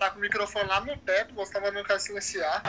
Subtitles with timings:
[0.00, 2.62] tá com o microfone lá no teto, você tava não quer silenciar.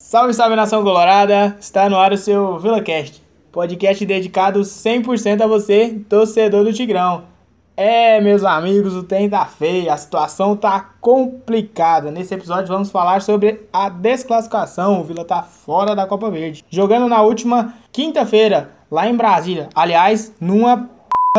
[0.00, 1.56] Salve, salve nação colorada!
[1.60, 3.22] Está no ar o seu VilaCast,
[3.52, 7.37] podcast dedicado 100% a você, torcedor do Tigrão.
[7.80, 12.10] É, meus amigos, o tempo tá feio, a situação tá complicada.
[12.10, 15.00] Nesse episódio vamos falar sobre a desclassificação.
[15.00, 16.64] O Vila tá fora da Copa Verde.
[16.68, 19.68] Jogando na última quinta-feira, lá em Brasília.
[19.76, 20.90] Aliás, numa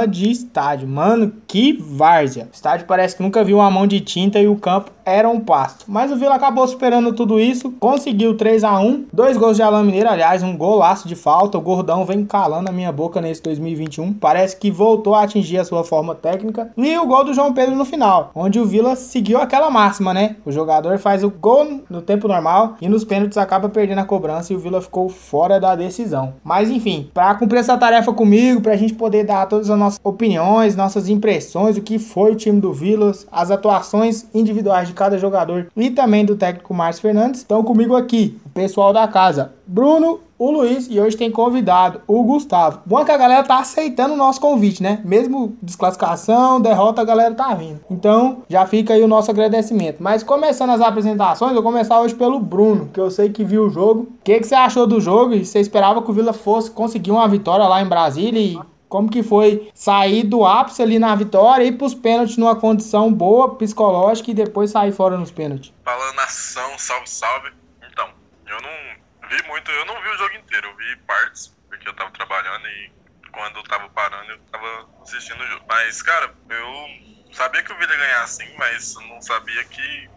[0.08, 0.88] de estádio.
[0.88, 2.46] Mano, que várzea.
[2.46, 5.40] O estádio parece que nunca viu uma mão de tinta e o campo era um
[5.40, 5.86] pasto.
[5.88, 9.84] Mas o Vila acabou superando tudo isso, conseguiu 3 a 1 dois gols de Alain
[9.84, 11.58] Mineiro, aliás, um golaço de falta.
[11.58, 14.14] O Gordão vem calando a minha boca nesse 2021.
[14.14, 16.72] Parece que voltou a atingir a sua forma técnica.
[16.78, 20.36] E o gol do João Pedro no final, onde o Vila seguiu aquela máxima, né?
[20.46, 24.54] O jogador faz o gol no tempo normal e nos pênaltis acaba perdendo a cobrança
[24.54, 26.34] e o Vila ficou fora da decisão.
[26.44, 30.76] Mas enfim, para cumprir essa tarefa comigo, pra gente poder dar todas as nossas opiniões,
[30.76, 35.68] nossas impressões, o que foi o time do Vila, as atuações individuais de cada jogador
[35.78, 37.40] e também do técnico Márcio Fernandes.
[37.40, 42.24] Estão comigo aqui, o pessoal da casa, Bruno, o Luiz e hoje tem convidado o
[42.24, 42.80] Gustavo.
[42.86, 45.02] Bom é que a galera tá aceitando o nosso convite, né?
[45.04, 47.82] Mesmo desclassificação, derrota, a galera tá vindo.
[47.92, 49.98] Então, já fica aí o nosso agradecimento.
[50.00, 53.66] Mas começando as apresentações, eu vou começar hoje pelo Bruno, que eu sei que viu
[53.66, 54.02] o jogo.
[54.02, 55.34] O que, que você achou do jogo?
[55.34, 58.58] E você esperava que o Vila fosse conseguir uma vitória lá em Brasília e
[58.90, 63.14] como que foi sair do ápice ali na vitória e ir pros pênaltis numa condição
[63.14, 65.72] boa, psicológica e depois sair fora nos pênaltis?
[65.86, 67.54] Falando nação, salve, salve.
[67.88, 68.10] Então,
[68.48, 71.94] eu não vi muito, eu não vi o jogo inteiro, eu vi partes, porque eu
[71.94, 72.92] tava trabalhando e
[73.32, 75.64] quando eu tava parando eu tava assistindo o jogo.
[75.70, 80.10] Mas, cara, eu sabia que o Vila ia ganhar sim, mas não sabia que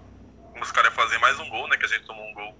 [0.61, 1.77] os caras iam fazer mais um gol, né?
[1.77, 2.57] Que a gente tomou um gol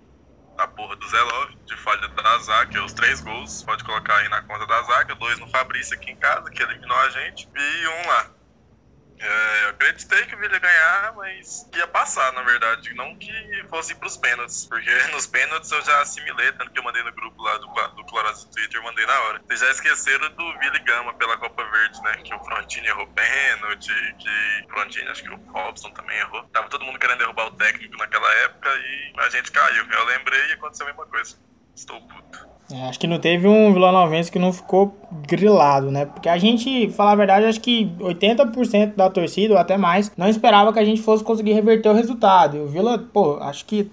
[0.59, 4.29] a porra do Zé Love, de falha da zaga, os três gols, pode colocar aí
[4.29, 7.89] na conta da zaga, dois no Fabrício aqui em casa, que eliminou a gente, e
[7.89, 8.42] um lá.
[9.23, 12.93] É, eu acreditei que o Vila ia ganhar, mas ia passar, na verdade.
[12.95, 13.33] Não que
[13.71, 14.67] fosse pros pênaltis.
[14.67, 18.05] Porque nos pênaltis eu já assimilei, tanto que eu mandei no grupo lá do, do
[18.07, 19.41] Colorado do Twitter, eu mandei na hora.
[19.47, 22.17] Vocês já esqueceram do Vila Gama pela Copa Verde, né?
[22.25, 26.43] Que o Frontini errou pênalti, que o Frontini, acho que o Robson também errou.
[26.49, 29.87] Tava todo mundo querendo derrubar o técnico naquela época e a gente caiu.
[29.89, 31.39] Eu lembrei e aconteceu a mesma coisa.
[31.77, 32.52] Estou puto.
[32.73, 34.97] É, acho que não teve um Vila Novense que não ficou
[35.29, 36.07] grilado, né?
[36.07, 40.29] Porque a gente, falar a verdade, acho que 80% da torcida, ou até mais, não
[40.29, 42.57] esperava que a gente fosse conseguir reverter o resultado.
[42.57, 43.91] E o Vila, pô, acho que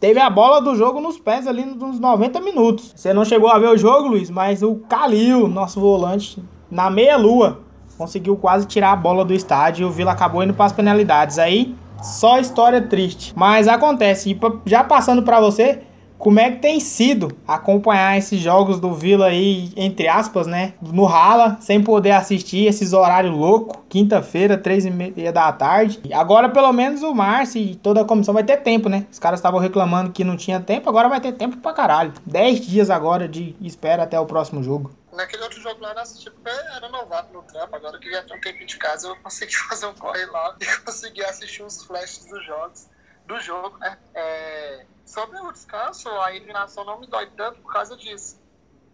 [0.00, 2.92] teve a bola do jogo nos pés ali nos 90 minutos.
[2.96, 7.60] Você não chegou a ver o jogo, Luiz, mas o Calil, nosso volante, na meia-lua,
[7.98, 11.38] conseguiu quase tirar a bola do estádio e o Vila acabou indo para as penalidades.
[11.38, 13.32] Aí, só história triste.
[13.36, 14.30] Mas acontece.
[14.32, 15.82] E já passando para você,
[16.22, 20.74] como é que tem sido acompanhar esses jogos do Vila aí, entre aspas, né?
[20.80, 26.00] No rala, sem poder assistir esses horários loucos, quinta-feira, três e meia da tarde.
[26.12, 29.04] Agora, pelo menos, o Márcio e toda a comissão vai ter tempo, né?
[29.10, 32.12] Os caras estavam reclamando que não tinha tempo, agora vai ter tempo pra caralho.
[32.24, 34.92] Dez dias agora de espera até o próximo jogo.
[35.12, 36.36] Naquele outro jogo lá, nessa tipo,
[36.76, 39.56] era novato no trampo, agora que eu ia ter um tempinho de casa, eu consegui
[39.68, 42.86] fazer um corre lá e consegui assistir uns flashes dos jogos,
[43.26, 43.98] do jogo, né?
[44.14, 48.40] É Sobre o descanso, a eliminação não me dói tanto por causa disso.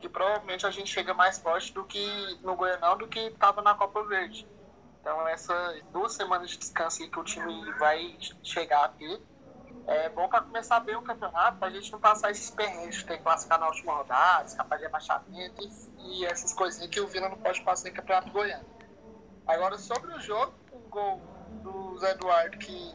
[0.01, 3.75] Que provavelmente a gente chega mais forte do que no Goianão do que estava na
[3.75, 4.47] Copa Verde.
[5.01, 8.93] Então essas duas semanas de descanso que o time vai chegar a
[9.87, 13.17] é bom para começar bem o campeonato, para a gente não passar esses perrengues, ter
[13.17, 17.29] que classificar na última rodada, escapar de rebaixamento e, e essas coisinhas que o Vila
[17.29, 18.67] não pode passar em campeonato goiano.
[19.47, 21.23] Agora, sobre o jogo, um gol
[21.63, 22.95] do Zé Eduardo que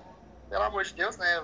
[0.53, 1.44] pelo amor de Deus, né?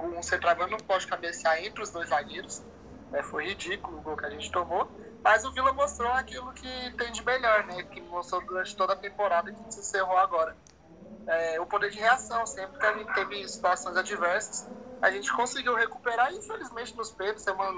[0.00, 2.62] O, um centroavante não pode cabecear entre os dois zagueiros.
[3.10, 3.22] Né?
[3.22, 4.86] Foi ridículo o gol que a gente tomou.
[5.24, 7.82] Mas o Vila mostrou aquilo que tem de melhor, né?
[7.84, 10.54] Que mostrou durante toda a temporada que se encerrou agora.
[11.26, 14.68] É, o poder de reação, sempre que a gente teve situações adversas,
[15.00, 17.72] a gente conseguiu recuperar, infelizmente, nos pênaltis, é uma,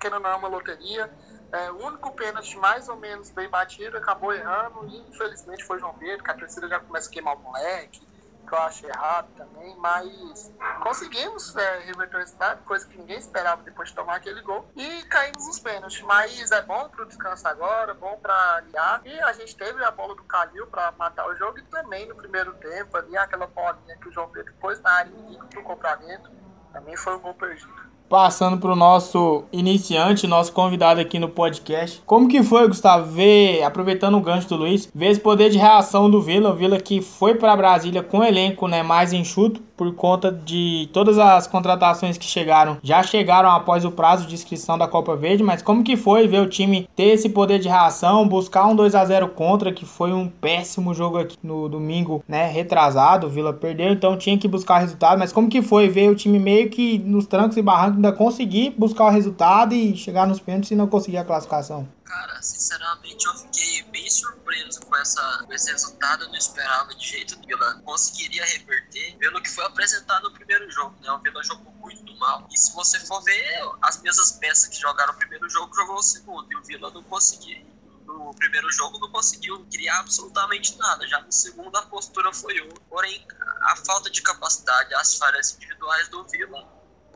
[0.00, 1.08] que não é uma loteria.
[1.52, 5.94] É, o único pênalti mais ou menos bem batido acabou errando, e infelizmente foi João
[5.94, 8.15] Pedro, que a torcida já começa a queimar o moleque
[8.46, 10.52] que eu acho errado também, mas
[10.82, 15.02] conseguimos é, reverter o resultado, coisa que ninguém esperava depois de tomar aquele gol, e
[15.04, 16.00] caímos nos pênaltis.
[16.02, 19.90] Mas é bom para o descanso agora, bom para aliar, e a gente teve a
[19.90, 23.96] bola do Calil para matar o jogo, e também no primeiro tempo ali, aquela bolinha
[23.98, 26.30] que o João Pedro pôs na área e tocou para dentro,
[26.72, 27.95] também foi um gol perdido.
[28.08, 32.02] Passando para o nosso iniciante, nosso convidado aqui no podcast.
[32.06, 36.08] Como que foi, Gustavo, ver, aproveitando o gancho do Luiz, ver esse poder de reação
[36.08, 40.32] do Vila, o Vila que foi para Brasília com elenco né, mais enxuto, por conta
[40.32, 45.14] de todas as contratações que chegaram, já chegaram após o prazo de inscrição da Copa
[45.16, 48.74] Verde, mas como que foi ver o time ter esse poder de reação, buscar um
[48.74, 53.30] 2 a 0 contra, que foi um péssimo jogo aqui no domingo, né, retrasado, o
[53.30, 56.70] Vila perdeu, então tinha que buscar resultado, mas como que foi ver o time meio
[56.70, 60.76] que nos trancos e barrancos ainda conseguir buscar o resultado e chegar nos pênaltis e
[60.76, 61.86] não conseguir a classificação?
[62.06, 66.22] Cara, sinceramente eu fiquei bem surpreso com, essa, com esse resultado.
[66.22, 70.70] Eu não esperava de jeito que Vila conseguiria reverter pelo que foi apresentado no primeiro
[70.70, 70.96] jogo.
[71.00, 71.10] Né?
[71.10, 72.46] O Vila jogou muito mal.
[72.48, 76.02] E se você for ver, as mesmas peças que jogaram o primeiro jogo jogou o
[76.02, 76.50] segundo.
[76.52, 77.66] E o Vila não conseguiu.
[78.06, 81.08] No primeiro jogo não conseguiu criar absolutamente nada.
[81.08, 82.84] Já no segundo a postura foi outra.
[82.88, 83.26] Porém,
[83.62, 86.72] a falta de capacidade, as falhas individuais do Vila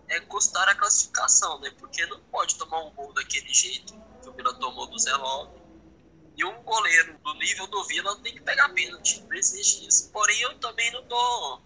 [0.08, 1.70] é custar a classificação, né?
[1.78, 5.61] Porque não pode tomar um gol daquele jeito o Vila tomou do Zé Love.
[6.37, 9.23] E um goleiro do nível do Vila tem que pegar pênalti.
[9.29, 10.11] Não existe isso.
[10.11, 11.61] Porém, eu também não tô.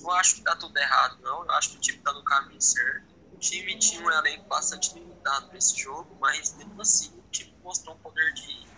[0.00, 1.44] Não acho que tá tudo errado, não.
[1.44, 3.14] Eu acho que o time tá no caminho certo.
[3.32, 7.52] O time tinha um elenco bastante limitado para esse jogo, mas mesmo assim o time
[7.62, 8.68] mostrou um poder de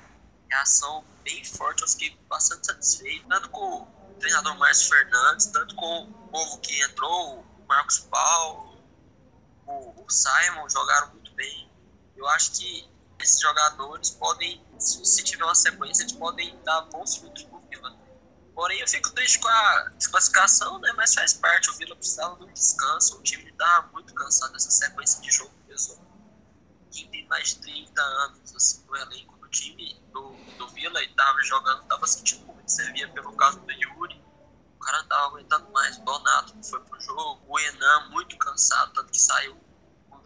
[0.51, 1.83] reação bem forte.
[1.83, 3.27] Eu fiquei bastante satisfeito.
[3.29, 8.79] Tanto com o treinador Márcio Fernandes, tanto com o povo que entrou, o Marcos Paulo,
[9.67, 11.71] o Simon jogaram muito bem.
[12.17, 12.89] Eu acho que
[13.23, 17.97] esses jogadores podem, se tiver uma sequência, eles podem dar bons frutos pro Vila.
[18.55, 20.93] Porém, eu fico triste com a desclassificação, né?
[20.97, 23.19] Mas faz parte, o Vila precisava de um descanso.
[23.19, 25.99] O time tá muito cansado dessa sequência de jogo mesmo.
[26.91, 31.15] Quem tem mais de 30 anos assim, no elenco do time do, do Vila e
[31.15, 32.71] tava jogando, tava sentindo muito.
[32.71, 34.23] Você via pelo caso do Yuri.
[34.77, 35.99] O cara não tava aguentando mais.
[35.99, 37.43] Donato foi pro jogo.
[37.47, 39.59] O Enan muito cansado, tanto que saiu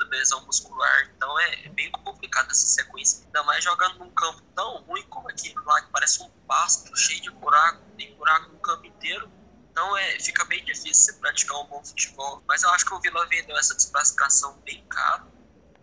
[0.09, 1.11] da lesão muscular.
[1.17, 3.25] Então é, é, bem complicado essa sequência.
[3.27, 7.21] Ainda mais jogando num campo tão ruim como aquele lá, que parece um pasto cheio
[7.21, 9.31] de buraco, tem buraco no campo inteiro.
[9.71, 12.43] Então é, fica bem difícil você praticar um bom futebol.
[12.47, 15.33] Mas eu acho que o Vila vendeu essa desclassificação bem caro.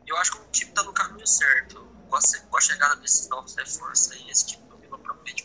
[0.07, 1.89] Eu acho que o time está no caminho certo.
[2.09, 5.43] Com a, com a chegada desses novos reforços aí, esse time do Vila promete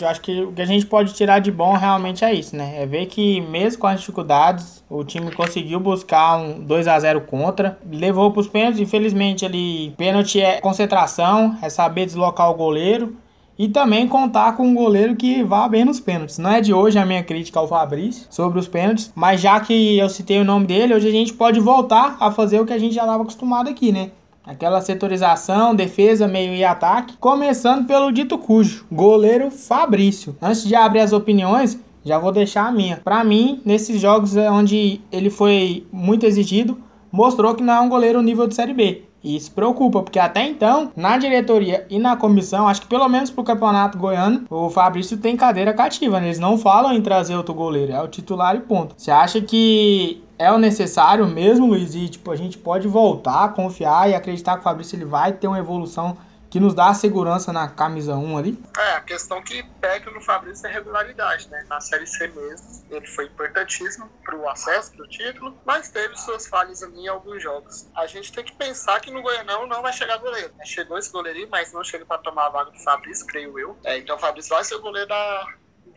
[0.00, 2.82] eu acho que o que a gente pode tirar de bom realmente é isso, né?
[2.82, 7.22] É ver que mesmo com as dificuldades, o time conseguiu buscar um 2 a 0
[7.22, 13.16] contra, levou para os pênaltis, infelizmente ali pênalti é concentração, é saber deslocar o goleiro
[13.58, 16.38] e também contar com um goleiro que vá bem nos pênaltis.
[16.38, 19.98] Não é de hoje a minha crítica ao Fabrício sobre os pênaltis, mas já que
[19.98, 22.78] eu citei o nome dele, hoje a gente pode voltar a fazer o que a
[22.78, 24.10] gente já estava acostumado aqui, né?
[24.48, 27.18] Aquela setorização, defesa, meio e ataque.
[27.18, 30.34] Começando pelo dito cujo, goleiro Fabrício.
[30.40, 32.96] Antes de abrir as opiniões, já vou deixar a minha.
[32.96, 36.78] Para mim, nesses jogos onde ele foi muito exigido,
[37.12, 39.02] mostrou que não é um goleiro nível de Série B.
[39.22, 43.30] E isso preocupa, porque até então, na diretoria e na comissão, acho que pelo menos
[43.30, 46.20] pro campeonato goiano, o Fabrício tem cadeira cativa.
[46.20, 46.28] Né?
[46.28, 48.94] Eles não falam em trazer outro goleiro, é o titular e ponto.
[48.96, 53.48] Você acha que é o necessário mesmo, Luiz, e tipo, a gente pode voltar a
[53.48, 56.16] confiar e acreditar que o Fabrício ele vai ter uma evolução
[56.50, 58.62] que nos dá segurança na camisa 1 ali?
[58.78, 61.64] É, a questão que pega no Fabrício é regularidade, né?
[61.68, 66.16] Na Série C mesmo, ele foi importantíssimo para o acesso, para o título, mas teve
[66.16, 67.86] suas falhas ali em alguns jogos.
[67.94, 70.52] A gente tem que pensar que no Goianão não vai chegar goleiro.
[70.56, 70.64] Né?
[70.64, 73.76] Chegou esse goleirinho, mas não chega para tomar a vaga do Fabrício, creio eu.
[73.84, 75.46] É, então o Fabrício vai ser o goleiro da,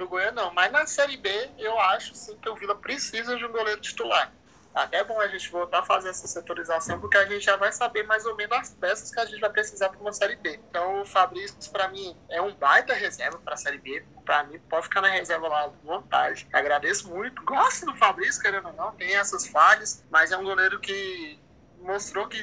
[0.02, 0.52] do Goianão.
[0.54, 4.32] Mas na Série B, eu acho sim que o Vila precisa de um goleiro titular.
[4.74, 7.74] Até é bom a gente voltar a fazer essa setorização, porque a gente já vai
[7.74, 10.62] saber mais ou menos as peças que a gente vai precisar para uma Série B.
[10.70, 14.06] Então, o Fabrício, para mim, é um baita reserva para a Série B.
[14.24, 16.48] Para mim, pode ficar na reserva lá à vontade.
[16.54, 17.44] Agradeço muito.
[17.44, 21.38] Gosto do Fabrício, querendo ou não, tem essas falhas, mas é um goleiro que
[21.82, 22.42] mostrou que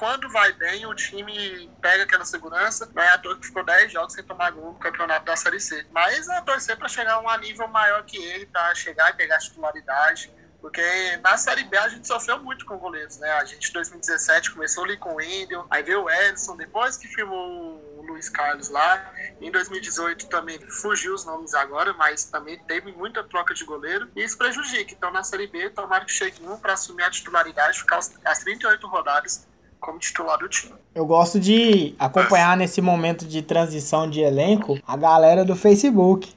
[0.00, 2.90] quando vai bem, o time pega aquela segurança.
[2.94, 5.60] Não é à toa que ficou 10 jogos sem tomar gol no campeonato da Série
[5.60, 5.86] C.
[5.92, 9.36] Mas é torcer para chegar a um nível maior que ele, para chegar e pegar
[9.36, 10.32] a titularidade.
[10.58, 10.82] Porque
[11.18, 13.30] na Série B a gente sofreu muito com goleiros, né?
[13.32, 17.06] A gente em 2017 começou ali com o Wendel, aí veio o Edson, depois que
[17.06, 19.12] firmou o Luiz Carlos lá.
[19.38, 24.10] Em 2018 também fugiu os nomes agora, mas também teve muita troca de goleiro.
[24.16, 24.94] E isso prejudica.
[24.94, 28.86] Então na Série B, tomara que chegue um para assumir a titularidade, ficar as 38
[28.86, 29.49] rodadas
[29.80, 30.74] como titular do time.
[30.94, 36.28] Eu gosto de acompanhar nesse momento de transição de elenco a galera do Facebook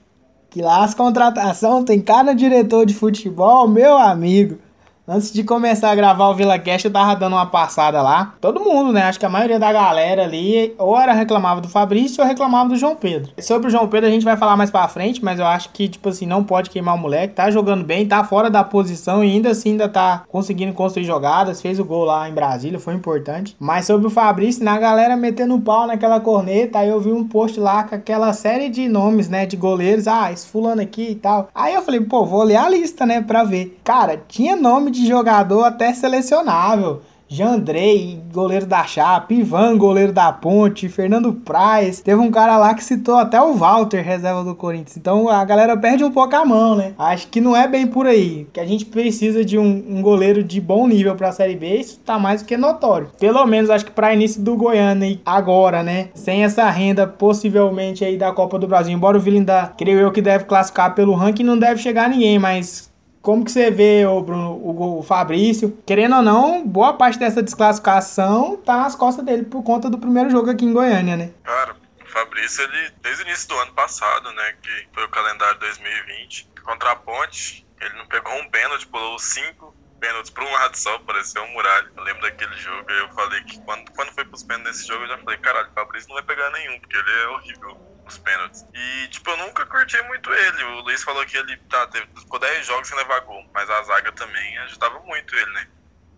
[0.53, 4.59] que lá as contratações tem cada diretor de futebol, meu amigo.
[5.05, 8.35] Antes de começar a gravar o Vila Cast, eu tava dando uma passada lá.
[8.39, 9.01] Todo mundo, né?
[9.01, 12.77] Acho que a maioria da galera ali ou era reclamava do Fabrício ou reclamava do
[12.77, 13.33] João Pedro.
[13.41, 15.89] Sobre o João Pedro a gente vai falar mais pra frente, mas eu acho que,
[15.89, 17.33] tipo assim, não pode queimar o moleque.
[17.33, 21.61] Tá jogando bem, tá fora da posição e ainda assim ainda tá conseguindo construir jogadas.
[21.61, 23.57] Fez o gol lá em Brasília, foi importante.
[23.59, 27.59] Mas sobre o Fabrício, na galera metendo pau naquela corneta, aí eu vi um post
[27.59, 29.45] lá com aquela série de nomes, né?
[29.45, 30.07] De goleiros.
[30.07, 31.49] Ah, esse fulano aqui e tal.
[31.53, 33.19] Aí eu falei, pô, vou ler a lista, né?
[33.19, 33.77] Pra ver.
[33.83, 37.01] Cara, tinha nome de jogador até selecionável.
[37.33, 41.99] Jandrei, goleiro da Chape, Ivan, goleiro da Ponte, Fernando Praz.
[41.99, 44.97] Teve um cara lá que citou até o Walter, reserva do Corinthians.
[44.97, 46.93] Então a galera perde um pouco a mão, né?
[46.95, 48.47] Acho que não é bem por aí.
[48.53, 51.99] Que a gente precisa de um, um goleiro de bom nível pra Série B, isso
[52.05, 53.09] tá mais do que notório.
[53.19, 56.09] Pelo menos acho que pra início do Goiânia agora, né?
[56.13, 58.93] Sem essa renda possivelmente aí da Copa do Brasil.
[58.93, 62.37] Embora o Vila ainda, creio eu que deve classificar pelo ranking, não deve chegar ninguém,
[62.37, 62.92] mas
[63.23, 65.81] como que você vê, o Bruno, o, o, Fabrício?
[65.85, 70.29] Querendo ou não, boa parte dessa desclassificação tá nas costas dele por conta do primeiro
[70.29, 71.31] jogo aqui em Goiânia, né?
[71.41, 75.57] Cara, o Fabrício, ele, desde o início do ano passado, né, que foi o calendário
[75.57, 80.77] 2020, contra a Ponte, ele não pegou um pênalti, pulou cinco pênaltis para um lado
[80.77, 81.91] só, pareceu um muralho.
[81.95, 85.07] Eu lembro daquele jogo, eu falei que quando, quando foi pros pênaltis nesse jogo, eu
[85.07, 88.65] já falei, caralho, o Fabrício não vai pegar nenhum, porque ele é horrível os pênaltis.
[88.73, 90.63] E, tipo, eu nunca curti muito ele.
[90.63, 93.83] O Luiz falou que ele tá, teve, ficou 10 jogos sem levar gol, mas a
[93.83, 95.67] zaga também ajudava muito ele, né?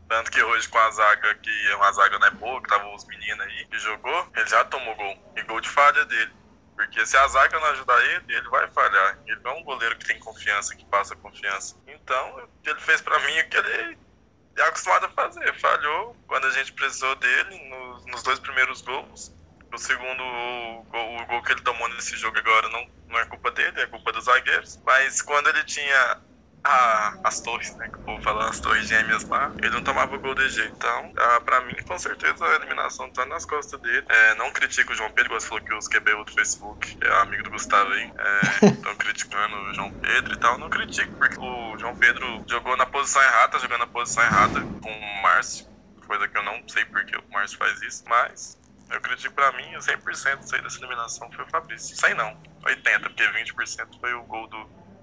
[0.07, 2.87] Tanto que hoje com a zaga, que é uma zaga não é boa, que tava
[2.93, 5.33] os meninos aí que jogou, ele já tomou gol.
[5.35, 6.31] E gol de falha dele.
[6.75, 9.17] Porque se a zaga não ajudar ele, ele vai falhar.
[9.25, 11.75] Ele não é um goleiro que tem confiança, que passa confiança.
[11.87, 13.97] Então, o que ele fez pra mim é que ele
[14.57, 15.53] é acostumado a fazer.
[15.59, 19.33] Falhou quando a gente precisou dele nos, nos dois primeiros gols.
[19.75, 23.25] O segundo o gol, o gol, que ele tomou nesse jogo agora não, não é
[23.25, 24.79] culpa dele, é culpa dos zagueiros.
[24.85, 26.17] Mas quando ele tinha
[26.65, 27.87] a, as torres, né?
[27.89, 30.73] Que o povo fala as torres gêmeas lá, ele não tomava gol de jeito.
[30.75, 34.05] Então, ah, pra mim, com certeza, a eliminação tá nas costas dele.
[34.09, 37.43] É, não critico o João Pedro, você falou que os QB do Facebook, é amigo
[37.43, 38.13] do Gustavo aí,
[38.63, 40.57] estão é, criticando o João Pedro e tal.
[40.57, 44.65] Não critico, porque o João Pedro jogou na posição errada, tá jogando na posição errada
[44.81, 45.65] com o Márcio.
[46.07, 48.57] Coisa que eu não sei porque o Márcio faz isso, mas
[48.89, 51.95] eu acredito pra mim, 100% sei dessa eliminação foi o Fabrício.
[51.97, 52.33] 100 não,
[52.65, 54.57] 80, porque 20% foi o gol do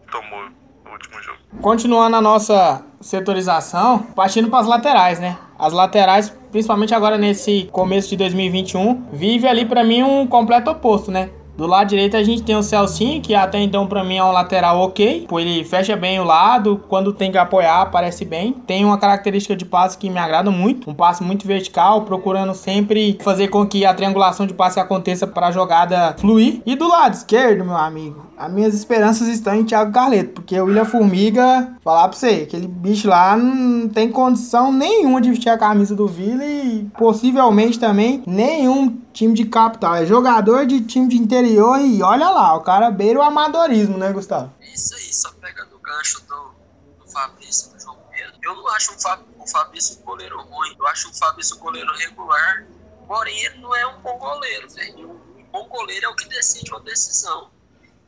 [0.04, 0.48] que tomou
[0.84, 1.38] no último jogo.
[1.60, 5.38] Continuando a nossa setorização, partindo para as laterais, né?
[5.58, 11.10] As laterais, principalmente agora nesse começo de 2021, vive ali para mim um completo oposto,
[11.10, 11.30] né?
[11.56, 14.32] Do lado direito a gente tem o Celcinho, que até então para mim é um
[14.32, 15.26] lateral ok.
[15.28, 18.52] Pô, ele fecha bem o lado, quando tem que apoiar, aparece bem.
[18.52, 23.18] Tem uma característica de passe que me agrada muito, um passe muito vertical, procurando sempre
[23.22, 26.62] fazer com que a triangulação de passe aconteça para a jogada fluir.
[26.64, 30.64] E do lado esquerdo, meu amigo, as minhas esperanças estão em Thiago Carleto, porque o
[30.64, 35.56] William Formiga, falar pra você, aquele bicho lá não tem condição nenhuma de vestir a
[35.56, 39.94] camisa do Vila e possivelmente também nenhum time de capital.
[39.94, 44.12] É jogador de time de interior e olha lá, o cara beira o amadorismo, né,
[44.12, 44.52] Gustavo?
[44.60, 48.34] Isso aí, só pega no gancho do, do Fabrício, do João Pedro.
[48.42, 52.66] Eu não acho o, Fab, o Fabrício goleiro ruim, eu acho o Fabrício goleiro regular,
[53.06, 55.10] porém ele não é um bom goleiro, velho.
[55.38, 57.52] Um bom goleiro é o que decide uma decisão.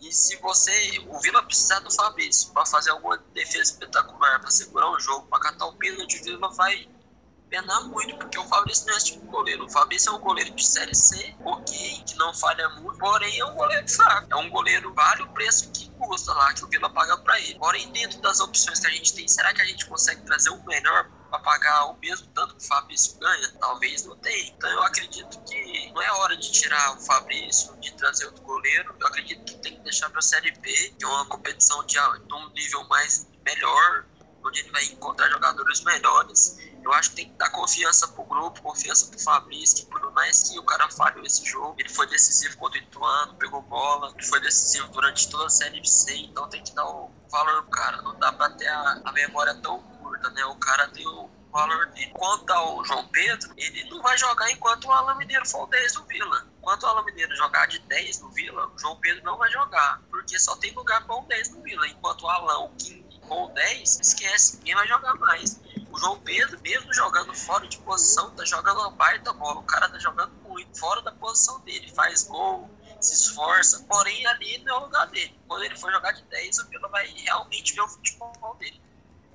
[0.00, 0.72] E se você.
[1.08, 5.40] O Vila precisar do Fabrício para fazer alguma defesa espetacular, para segurar um jogo, para
[5.40, 6.88] catar o pênalti, o Vila vai
[7.48, 9.64] penar muito, porque o Fabrício não é esse tipo de goleiro.
[9.64, 13.44] O Fabrício é um goleiro de Série C, ok, que não falha muito, porém é
[13.44, 14.26] um goleiro fraco.
[14.30, 17.58] É um goleiro vale o preço que custa lá, que o Vila paga para ele.
[17.58, 20.64] Porém, dentro das opções que a gente tem, será que a gente consegue trazer o
[20.64, 23.52] melhor para pagar o mesmo tanto que o Fabrício ganha?
[23.58, 24.48] Talvez não tenha.
[24.50, 28.94] Então eu acredito que não é hora de tirar o Fabrício, de trazer outro goleiro.
[29.00, 31.94] Eu acredito que tem que deixar para a Série B, que é uma competição de,
[31.94, 34.04] de um nível mais melhor,
[34.44, 38.60] onde ele vai encontrar jogadores melhores eu acho que tem que dar confiança pro grupo,
[38.60, 42.58] confiança pro Fabrício, que por mais que o cara falhou esse jogo, ele foi decisivo
[42.58, 46.62] contra o Ituano, pegou bola, ele foi decisivo durante toda a Série C, então tem
[46.62, 48.02] que dar o valor pro cara.
[48.02, 49.82] Não dá pra ter a, a memória tão
[50.14, 50.44] curta, né?
[50.46, 52.10] O cara deu o valor dele.
[52.14, 55.94] Quanto ao João Pedro, ele não vai jogar enquanto o Alan Mineiro for o 10
[55.94, 56.46] do Vila.
[56.58, 60.00] Enquanto o Alan Mineiro jogar de 10 no Vila, o João Pedro não vai jogar,
[60.10, 61.86] porque só tem lugar para um 10 no Vila.
[61.88, 65.60] Enquanto o Alan, o King, com o 10, esquece, ninguém vai jogar mais.
[65.90, 69.60] O João Pedro, mesmo jogando fora de posição, tá jogando uma baita bola.
[69.60, 71.92] O cara tá jogando muito fora da posição dele.
[71.94, 72.68] Faz gol,
[73.00, 75.38] se esforça, porém ali não é o lugar dele.
[75.46, 78.82] Quando ele for jogar de 10, o Vila vai realmente ver o futebol dele.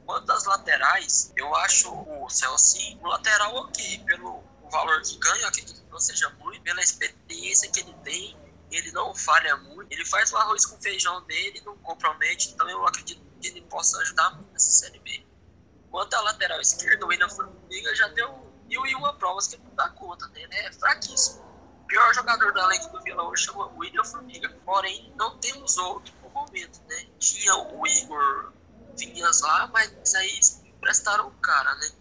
[0.10, 5.84] Quanto às laterais, eu acho o Celci um lateral ok, pelo valor que ganha, acredito
[5.84, 8.36] que não seja muito, pela experiência que ele tem,
[8.72, 12.88] ele não falha muito, ele faz o arroz com feijão dele, não compromete, então eu
[12.88, 15.24] acredito que ele possa ajudar muito nessa Série B.
[15.92, 19.76] Quanto à lateral esquerda, o William Formiga já deu mil e uma provas que não
[19.76, 20.42] dá conta, né?
[20.42, 21.46] Ele é fraquíssimo.
[21.84, 24.50] O pior jogador da elenco do Vila hoje chama William Formiga.
[24.66, 27.06] Porém, não temos outro no momento, né?
[27.20, 28.54] Tinha o Igor
[29.00, 30.40] Vinhas lá, mas aí
[30.76, 31.92] emprestaram o cara, né?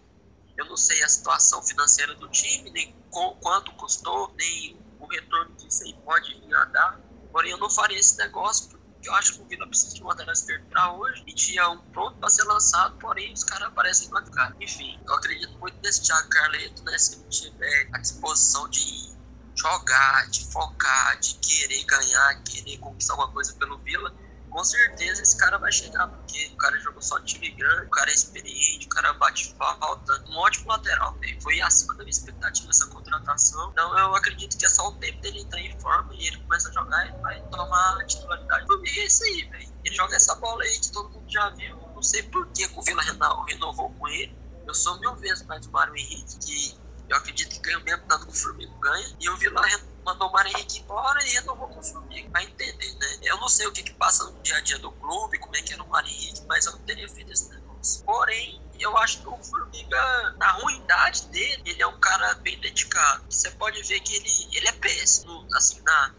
[0.57, 5.67] Eu não sei a situação financeira do time, nem quanto custou, nem o retorno que
[5.67, 6.99] isso aí pode vir a dar.
[7.31, 10.65] Porém, eu não faria esse negócio eu acho que o Vila precisa de uma esquerda
[10.69, 14.55] pra hoje e tinha um pronto para ser lançado, porém os caras aparecem machucados.
[14.59, 16.97] Enfim, eu acredito muito nesse Thiago Carleto, né?
[16.97, 19.17] Se ele tiver a disposição de
[19.55, 24.13] jogar, de focar, de querer ganhar, querer conquistar alguma coisa pelo Vila,
[24.49, 28.09] com certeza esse cara vai chegar, porque o cara jogou só time grande, o cara
[28.09, 31.41] é experiente, o cara bate falta, um ótimo lateral, véio.
[31.41, 33.69] foi acima da minha expectativa essa contratação.
[33.71, 36.69] Então eu acredito que é só o tempo dele entrar em forma e ele começa
[36.69, 38.65] a jogar e vai tomar a titularidade.
[38.65, 39.73] Por mim é isso aí, velho.
[39.83, 41.77] Ele joga essa bola aí que todo mundo já viu.
[41.93, 43.01] Não sei por que o Vila
[43.47, 44.37] renovou com ele.
[44.67, 46.79] Eu sou mil vezes mais o Mário Henrique, que
[47.09, 49.15] eu acredito que ganha mesmo tanto que o Flamengo ganha.
[49.19, 49.61] E o Vila
[50.05, 52.29] mandou o Mário Henrique embora e renovou com o Flamengo.
[52.31, 52.88] Vai entender, né?
[53.29, 55.61] Eu não sei o que, que passa no dia a dia do clube, como é
[55.61, 58.03] que era o Mário Henrique, mas eu não teria feito esse negócio.
[58.03, 63.23] Porém, eu acho que o Formiga, na ruindade dele, ele é um cara bem dedicado.
[63.29, 66.15] Você pode ver que ele, ele é péssimo, assim, na,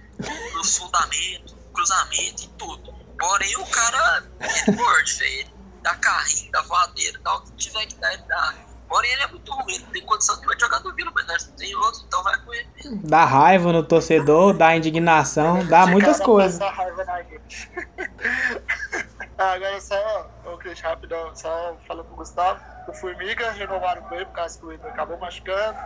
[0.54, 2.92] nos fundamentos, cruzamento e tudo.
[3.18, 5.52] Porém, o cara, ele morde, ele
[5.82, 8.69] dá carrinho, dá voadeira, dá o que tiver que dar, ele dá.
[8.90, 11.76] Porém, ele é muito ruim, ele tem condição de jogar no Vila, mas não tem
[11.76, 12.68] outro, então vai com ele.
[13.04, 16.58] Dá raiva no torcedor, dá indignação, dá muitas coisas.
[16.58, 17.70] raiva na gente.
[19.38, 22.60] ah, agora só, o Cris, rapidão, só falando com o Gustavo.
[22.88, 25.78] O Formiga renovaram com ele, por causa que o Igor acabou machucando,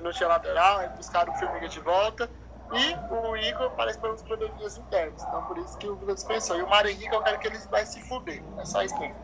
[0.00, 2.30] não tinha lateral, aí buscaram o Formiga de volta.
[2.72, 6.56] E o Igor parece ter uns probleminhas internos, então por isso que o Vila dispensou.
[6.56, 9.14] E o Mário Henrique eu quero que ele vai se fuder, é só isso mesmo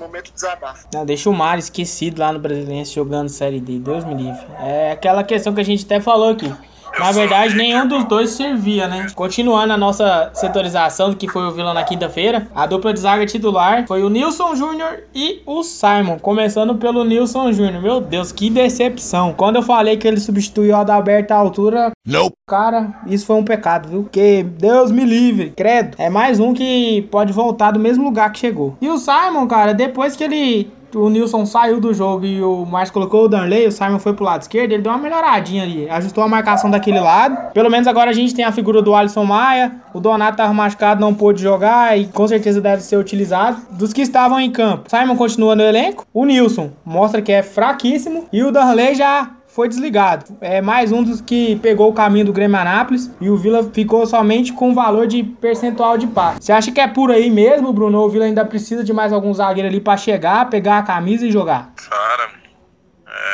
[0.00, 0.88] momento de desabafo.
[0.92, 4.46] Não, deixa o Mário esquecido lá no Brasiliense jogando Série D, Deus me livre.
[4.58, 6.52] É aquela questão que a gente até falou aqui.
[7.00, 9.06] Na verdade, nenhum dos dois servia, né?
[9.14, 13.24] Continuando a nossa setorização do que foi o Vila na quinta-feira, a dupla de zaga
[13.26, 16.18] titular foi o Nilson Júnior e o Simon.
[16.18, 17.82] Começando pelo Nilson Júnior.
[17.82, 19.32] Meu Deus, que decepção.
[19.32, 22.30] Quando eu falei que ele substituiu o Adalberto à altura, não.
[22.48, 24.08] Cara, isso foi um pecado, viu?
[24.10, 25.96] Que Deus me livre, credo.
[25.98, 28.76] É mais um que pode voltar do mesmo lugar que chegou.
[28.80, 32.92] E o Simon, cara, depois que ele o Nilson saiu do jogo e o Márcio
[32.92, 36.22] colocou o Darley, o Simon foi pro lado esquerdo, ele deu uma melhoradinha ali, ajustou
[36.24, 37.52] a marcação daquele lado.
[37.52, 41.00] Pelo menos agora a gente tem a figura do Alisson Maia, o Donato tava machucado,
[41.00, 43.58] não pôde jogar e com certeza deve ser utilizado.
[43.70, 48.26] Dos que estavam em campo, Simon continua no elenco, o Nilson mostra que é fraquíssimo
[48.32, 50.36] e o Darley já foi desligado.
[50.40, 54.06] É mais um dos que pegou o caminho do Grêmio Anápolis e o Vila ficou
[54.06, 56.42] somente com o valor de percentual de passe.
[56.42, 57.98] Você acha que é por aí mesmo, Bruno?
[57.98, 61.32] O Vila ainda precisa de mais algum zagueiro ali para chegar, pegar a camisa e
[61.32, 61.72] jogar?
[61.74, 62.30] Cara,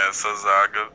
[0.08, 0.88] essa zaga,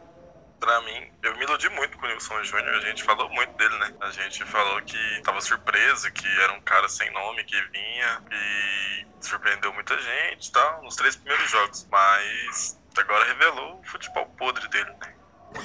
[0.59, 3.77] pra mim, eu me iludi muito com o Nilson Júnior, a gente falou muito dele,
[3.77, 3.91] né?
[4.01, 9.05] A gente falou que tava surpreso, que era um cara sem nome que vinha e
[9.23, 11.87] surpreendeu muita gente e tal, nos três primeiros jogos.
[11.91, 15.13] Mas agora revelou o futebol podre dele, né?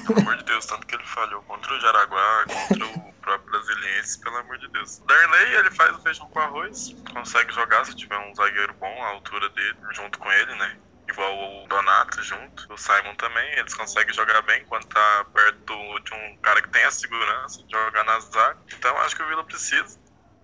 [0.07, 4.21] Pelo amor de Deus, tanto que ele falhou contra o Jaraguá, contra o próprio Brasiliense,
[4.21, 4.99] pelo amor de Deus.
[5.01, 9.09] Darley, ele faz o feijão com arroz, consegue jogar se tiver um zagueiro bom à
[9.09, 10.77] altura dele, junto com ele, né?
[11.09, 16.15] Igual o Donato junto, o Simon também, eles conseguem jogar bem quando tá perto de
[16.15, 18.59] um cara que tem a segurança de jogar na zaga.
[18.77, 19.99] Então acho que o Vila precisa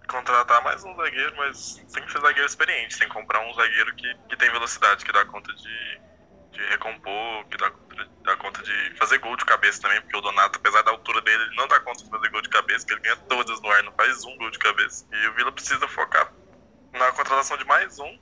[0.06, 3.94] contratar mais um zagueiro, mas tem que ser zagueiro experiente, tem que comprar um zagueiro
[3.94, 6.00] que, que tem velocidade, que dá conta de,
[6.52, 7.72] de recompor, que dá
[8.24, 11.42] dá conta de fazer gol de cabeça também, porque o Donato, apesar da altura dele,
[11.42, 13.82] ele não dá conta de fazer gol de cabeça, que ele ganha todas no ar,
[13.82, 15.06] não faz um gol de cabeça.
[15.12, 16.32] E o Vila precisa focar
[16.92, 18.18] na contratação de mais um.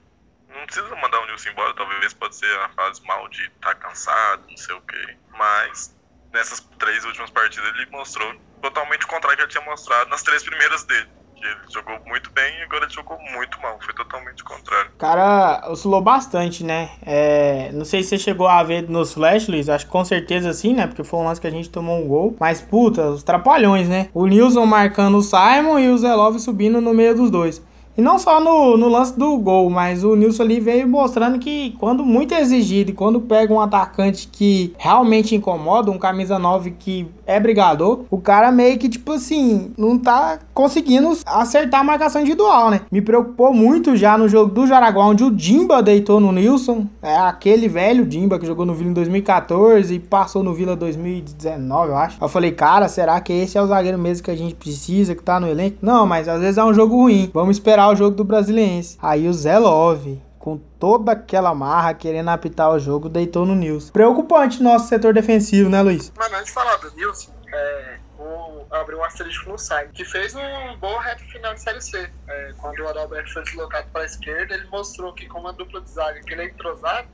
[0.49, 3.75] Não precisa mandar o Nilson embora, talvez pode ser a fase mal de estar tá
[3.75, 5.17] cansado, não sei o que.
[5.37, 5.97] Mas
[6.33, 10.43] nessas três últimas partidas ele mostrou totalmente o contrário que ele tinha mostrado nas três
[10.43, 13.79] primeiras dele que ele jogou muito bem e agora ele jogou muito mal.
[13.81, 14.91] Foi totalmente o contrário.
[14.99, 16.91] Cara, oscilou bastante, né?
[17.03, 19.69] É, não sei se você chegou a ver nos flash, Luiz.
[19.69, 20.87] Acho que com certeza sim, né?
[20.87, 22.37] Porque foi um lance que a gente tomou um gol.
[22.39, 24.09] Mas, puta, os trapalhões, né?
[24.13, 27.63] O Nilson marcando o Simon e o Zé Love subindo no meio dos dois.
[27.97, 31.75] E não só no, no lance do gol, mas o Nilson ali veio mostrando que
[31.79, 37.07] quando muito exigido e quando pega um atacante que realmente incomoda, um camisa 9 que
[37.27, 42.71] é brigador, o cara meio que, tipo assim, não tá conseguindo acertar a marcação individual,
[42.71, 42.81] né?
[42.91, 46.87] Me preocupou muito já no jogo do Jaraguá, onde o Dimba deitou no Nilson.
[47.03, 51.91] É aquele velho Dimba que jogou no Vila em 2014 e passou no Vila 2019,
[51.91, 52.19] eu acho.
[52.21, 55.23] Eu falei, cara, será que esse é o zagueiro mesmo que a gente precisa, que
[55.23, 55.77] tá no elenco?
[55.81, 57.31] Não, mas às vezes é um jogo ruim.
[57.33, 58.99] Vamos esperar o jogo do Brasiliense.
[59.01, 63.93] Aí o Zé Love com toda aquela marra, querendo apitar o jogo, deitou no Nilson.
[63.93, 66.11] Preocupante nosso setor defensivo, né, Luiz?
[66.17, 70.35] Mas antes de falar do Nilson, é, vou abrir um asterisco no site, que fez
[70.35, 72.11] um bom reto final de Série C.
[72.27, 75.83] É, quando o Adalberto foi deslocado para a esquerda, ele mostrou que com uma dupla
[75.83, 77.09] de zaga que ele é entrosado,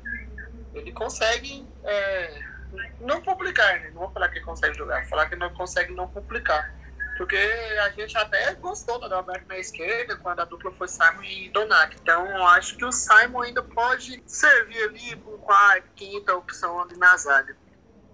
[0.73, 2.39] ele consegue é,
[3.01, 3.91] não publicar, né?
[3.93, 6.73] Não vou falar que consegue jogar, vou falar que não consegue não publicar.
[7.17, 7.37] Porque
[7.83, 11.97] a gente até gostou do Adalberto na esquerda, quando a dupla foi Simon e Donato.
[12.01, 16.97] Então, eu acho que o Simon ainda pode servir ali com quarta, quinta opção ali
[16.99, 17.57] na zaga.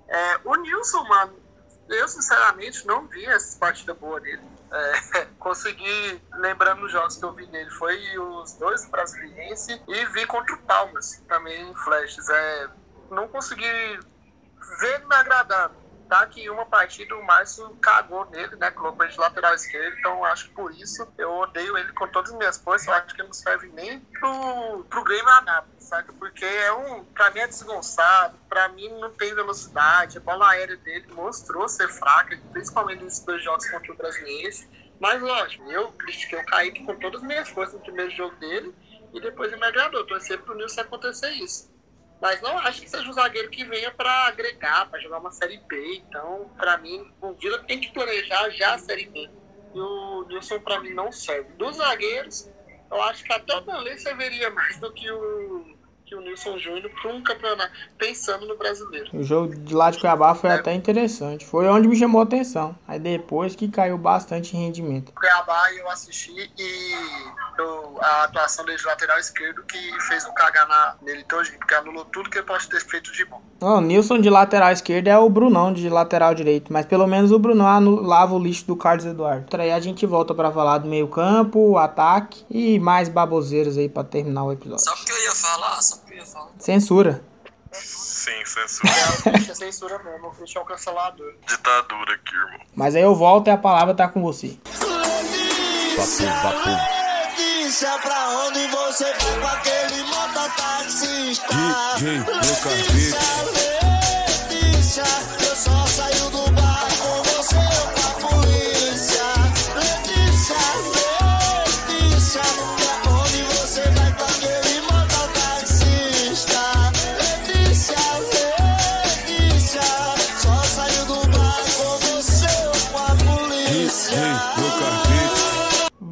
[0.09, 1.43] É, o Nilson, mano,
[1.89, 4.43] eu sinceramente não vi essa partida boa dele.
[4.71, 10.27] É, consegui, lembrando os jogos que eu vi nele, foi os dois brasileirenses e vi
[10.27, 12.29] contra o Palmas também em flashes.
[12.29, 12.69] É,
[13.11, 13.99] não consegui
[14.79, 15.82] ver me agradando
[16.13, 18.71] tá que uma partida o Márcio cagou nele, né?
[18.71, 22.31] Colocou ele de lateral esquerdo, então acho que por isso eu odeio ele com todas
[22.31, 22.87] as minhas forças.
[22.87, 26.13] Eu acho que não serve nem pro, pro Grêmio Anápolis, sabe?
[26.13, 27.03] Porque é um.
[27.07, 31.89] Pra mim é desgonçado, pra mim não tem velocidade, a bola aérea dele mostrou ser
[31.89, 34.55] fraca, principalmente nesses dois jogos contra o Brasileiro.
[35.01, 38.75] Mas lógico, eu critiquei o Kaique com todas as minhas forças no primeiro jogo dele
[39.15, 40.07] e depois ele me agradou.
[40.07, 41.72] Torcer pro Nilson acontecer isso.
[42.23, 45.59] Mas não acho que seja um zagueiro que venha para agregar, para jogar uma Série
[45.69, 46.05] B.
[46.07, 49.29] Então, para mim, o Vila tem que planejar já a Série B.
[49.75, 51.53] E o Nilson, para mim, não serve.
[51.55, 52.49] Dos zagueiros,
[52.93, 55.77] eu acho que até o Danley serviria mais do que o
[56.13, 59.09] que o Nilson Júnior para um campeonato, pensando no brasileiro.
[59.15, 60.55] O jogo de lá de Cuiabá foi é.
[60.55, 61.47] até interessante.
[61.47, 62.77] Foi onde me chamou a atenção.
[62.87, 65.13] Aí depois que caiu bastante em rendimento.
[65.13, 66.95] Cuiabá eu assisti e
[67.59, 71.75] eu, a atuação dele de lateral esquerdo que fez o cagar na, nele todinho, porque
[71.75, 73.41] anulou tudo que ele pode ter feito de bom.
[73.61, 77.31] Não, o Nilson de lateral esquerdo é o Brunão de lateral direito, mas pelo menos
[77.31, 79.47] o Brunão anulava o lixo do Carlos Eduardo.
[79.57, 84.05] Aí a gente volta para falar do meio campo, ataque e mais baboseiros aí para
[84.05, 84.85] terminar o episódio.
[84.85, 85.81] Só porque eu ia falar,
[86.59, 87.23] Censura.
[87.73, 88.93] Sim, censura.
[89.35, 91.35] É, censura mesmo, o Christian é o cancelador.
[91.47, 92.61] Ditadura aqui, irmão.
[92.75, 94.59] Mas aí eu volto e a palavra tá com você.
[98.03, 101.47] Pra onde você com aquele mototaxista?
[104.79, 105.42] DJ.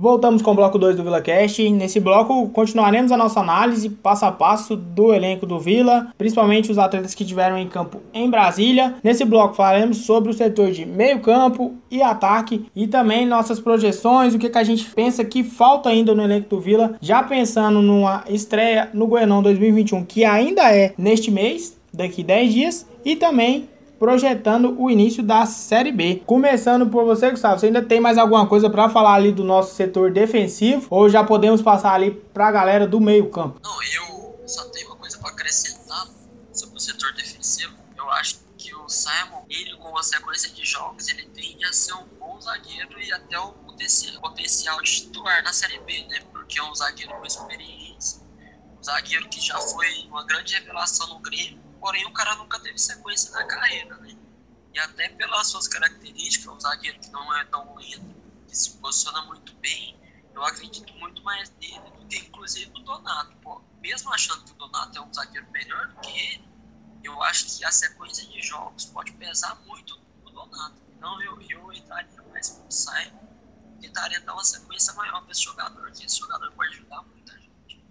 [0.01, 1.69] Voltamos com o bloco 2 do VilaCast.
[1.69, 6.79] Nesse bloco continuaremos a nossa análise passo a passo do elenco do Vila, principalmente os
[6.79, 8.95] atletas que tiveram em campo em Brasília.
[9.05, 14.39] Nesse bloco falaremos sobre o setor de meio-campo e ataque e também nossas projeções, o
[14.39, 18.25] que, que a gente pensa que falta ainda no elenco do Vila, já pensando numa
[18.27, 23.69] estreia no Goianão 2021, que ainda é neste mês, daqui 10 dias, e também
[24.01, 26.23] projetando o início da Série B.
[26.25, 29.75] Começando por você, Gustavo, você ainda tem mais alguma coisa para falar ali do nosso
[29.75, 33.61] setor defensivo ou já podemos passar ali para a galera do meio-campo?
[33.63, 36.07] Não, eu só tenho uma coisa para acrescentar
[36.51, 37.75] sobre o setor defensivo.
[37.95, 41.93] Eu acho que o Simon, ele com a sequência de jogos, ele tende a ser
[41.93, 43.53] um bom zagueiro e até o
[44.23, 46.21] potencial de titular na Série B, né?
[46.33, 48.23] Porque é um zagueiro com experiência,
[48.79, 52.79] um zagueiro que já foi uma grande revelação no Grêmio porém o cara nunca teve
[52.79, 54.17] sequência na carreira, né?
[54.73, 58.15] E até pelas suas características, um zagueiro que não é tão lento,
[58.47, 59.99] que se posiciona muito bem,
[60.33, 63.35] eu acredito muito mais nele do que inclusive no Donato.
[63.43, 66.49] Pô, mesmo achando que o Donato é um zagueiro melhor do que ele,
[67.03, 70.77] eu acho que a sequência de jogos pode pesar muito no Donato.
[70.97, 73.27] Então eu, eu entraria mais com o Simon,
[73.81, 77.85] tentaria dar uma sequência maior para esse jogador, que esse jogador pode ajudar muita gente.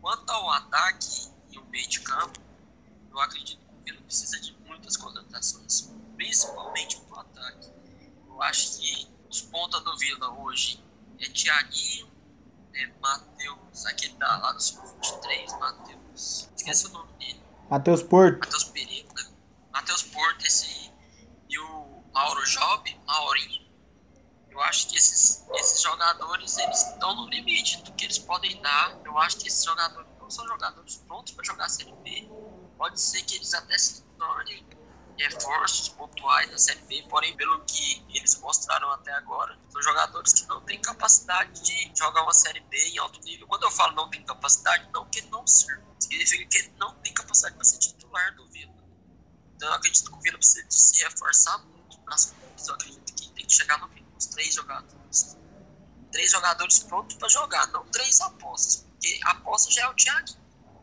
[0.00, 2.40] Quanto ao ataque e o meio de campo,
[3.10, 5.92] eu acredito que o Vila precisa de muitas contratações,
[6.38, 7.72] principalmente para o ataque.
[8.28, 10.82] Eu acho que os pontas do Vila hoje
[11.18, 12.08] é Thiaguinho,
[12.74, 17.42] é Matheus, aquele da, lá do Sub-23, Matheus, esqueci o nome dele.
[17.68, 18.40] Matheus Porto.
[18.40, 19.30] Matheus Pereira, né?
[19.72, 20.92] Matheus Porto, esse aí,
[21.48, 23.66] e o Mauro Job, Maurinho.
[24.48, 28.98] Eu acho que esses, esses jogadores eles estão no limite do que eles podem dar.
[29.04, 32.28] Eu acho que esses jogadores não são jogadores prontos para jogar Série B
[32.76, 34.64] pode ser que eles até se tornem
[35.18, 40.46] reforços pontuais da Série B, porém, pelo que eles mostraram até agora, são jogadores que
[40.46, 43.46] não têm capacidade de jogar uma Série B em alto nível.
[43.46, 47.12] Quando eu falo não tem capacidade, não que não sirva, significa que ele não tem
[47.12, 48.72] capacidade para ser titular do Vila.
[49.56, 52.68] Então, eu acredito que o Vila precisa se reforçar muito nas pontas.
[52.68, 55.36] Eu acredito que tem que chegar no mínimo uns três jogadores.
[56.12, 60.28] Três jogadores prontos para jogar, não três apostas Porque a aposta já é o Thiago.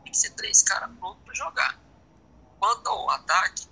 [0.04, 1.80] Tem que ser três caras prontos para jogar.
[2.58, 3.66] Quanto ao ataque,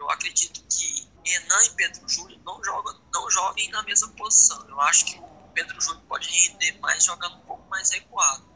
[0.00, 4.66] eu acredito que Renan e Pedro Júnior não jogam, não joguem na mesma posição.
[4.68, 8.48] Eu acho que o Pedro Júnior pode render mais jogando um pouco mais recuado.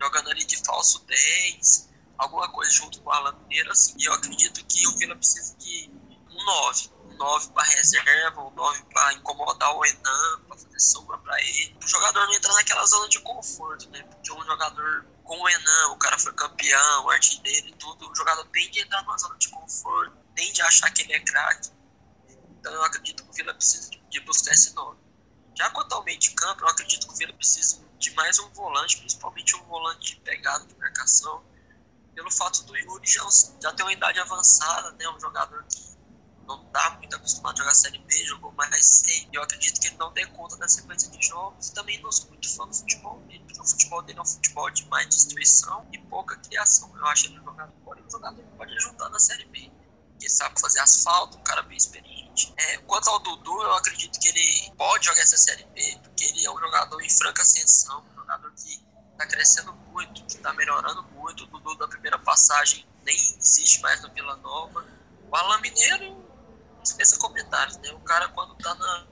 [0.00, 3.94] Jogando ali de falso 10, alguma coisa junto com o Alan Mineiro, assim.
[3.98, 5.90] E eu acredito que o Vila precisa de
[6.30, 6.90] um 9.
[7.06, 11.76] Um 9 para reserva, um 9 para incomodar o Renan, para fazer sombra para ele.
[11.82, 14.02] O jogador não entrar naquela zona de conforto, né?
[14.02, 18.44] Porque um jogador com o Renan, o cara foi campeão, artilheiro e tudo, o jogador
[18.52, 21.70] tende a entrar numa zona de conforto, tende a achar que ele é craque.
[22.60, 25.00] Então eu acredito que o Vila precisa de buscar esse nome.
[25.56, 28.48] Já quanto ao meio de campo, eu acredito que o Vila precisa de mais um
[28.50, 31.42] volante, principalmente um volante de pegada de marcação,
[32.14, 33.26] pelo fato do Yuri já,
[33.62, 35.08] já ter uma idade avançada, né?
[35.08, 35.96] Um jogador que
[36.46, 39.28] não está muito acostumado a jogar Série B, jogou mais C.
[39.32, 41.70] Eu acredito que ele não dê conta da sequência de jogos.
[41.70, 44.70] Também não sou muito fã do futebol dele, porque o futebol dele é um futebol
[44.70, 46.90] de mais destruição e pouca criação.
[46.96, 49.70] Eu acho ele um jogador, um jogador que pode ajudar na Série B.
[50.28, 52.52] Sabe fazer asfalto, um cara bem experiente.
[52.56, 56.44] É, quanto ao Dudu, eu acredito que ele pode jogar essa Série B, porque ele
[56.44, 61.02] é um jogador em franca ascensão, um jogador que está crescendo muito, que está melhorando
[61.04, 61.44] muito.
[61.44, 64.84] O Dudu da primeira passagem nem existe mais no Vila Nova.
[65.28, 66.24] O Alan Mineiro
[66.82, 67.90] dispensa comentários, né?
[67.92, 69.06] O cara quando tá na,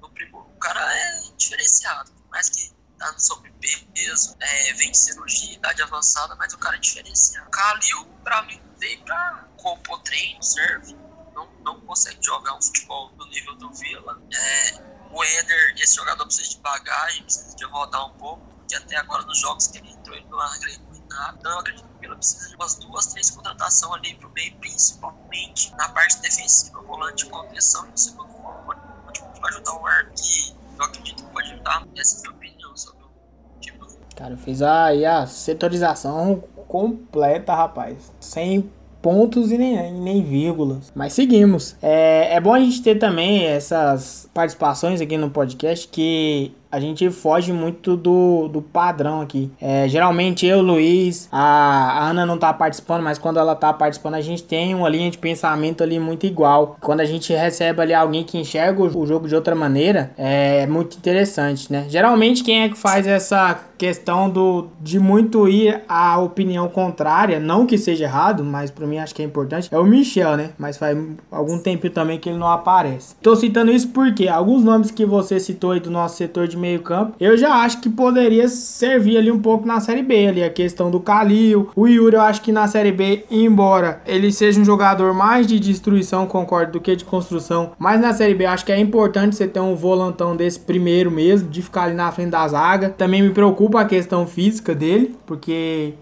[0.00, 4.98] no primo, o cara é diferenciado, por mais que tá no sobrepeso, é, vem de
[4.98, 7.46] cirurgia, idade avançada, mas o cara é diferenciado.
[7.46, 10.96] O Kalil, pra mim, veio pra compor treino, serve,
[11.34, 14.20] não, não consegue jogar um futebol do nível do Vila.
[14.32, 18.96] É, o Ender, esse jogador precisa de bagagem, precisa de rodar um pouco, porque até
[18.96, 21.36] agora nos jogos que ele entrou, ele não agregou em nada.
[21.38, 25.74] Então eu acredito que ela precisa de umas duas, três contratações ali pro meio, principalmente
[25.76, 28.96] na parte defensiva, volante de contenção e no segundo volante
[29.40, 31.86] para ajudar o ar que eu acredito que pode ajudar.
[31.96, 33.86] Essa é a minha opinião sobre o time do
[34.16, 38.12] Cara, fez aí a setorização completa, rapaz.
[38.20, 38.68] Sem
[39.00, 40.92] pontos e nem, nem vírgulas.
[40.94, 41.76] Mas seguimos.
[41.80, 47.08] É, é bom a gente ter também essas participações aqui no podcast que a gente
[47.10, 49.50] foge muito do, do padrão aqui.
[49.58, 54.12] É, geralmente eu, Luiz, a, a, Ana não tá participando, mas quando ela tá participando,
[54.12, 56.76] a gente tem uma linha de pensamento ali muito igual.
[56.82, 60.66] Quando a gente recebe ali alguém que enxerga o, o jogo de outra maneira, é
[60.66, 61.86] muito interessante, né?
[61.88, 67.66] Geralmente quem é que faz essa questão do de muito ir à opinião contrária, não
[67.66, 70.50] que seja errado, mas para mim acho que é importante, é o Michel, né?
[70.58, 70.96] Mas faz
[71.30, 73.14] algum tempo também que ele não aparece.
[73.22, 76.80] Tô citando isso porque alguns nomes que você citou aí do nosso setor de meio
[76.80, 80.50] campo, eu já acho que poderia servir ali um pouco na Série B, ali a
[80.50, 84.64] questão do Kalil, o Yuri eu acho que na Série B, embora ele seja um
[84.64, 88.72] jogador mais de destruição, concordo, do que de construção, mas na Série B acho que
[88.72, 92.46] é importante você ter um volantão desse primeiro mesmo, de ficar ali na frente da
[92.48, 92.90] zaga.
[92.90, 95.94] Também me preocupa a questão física dele, porque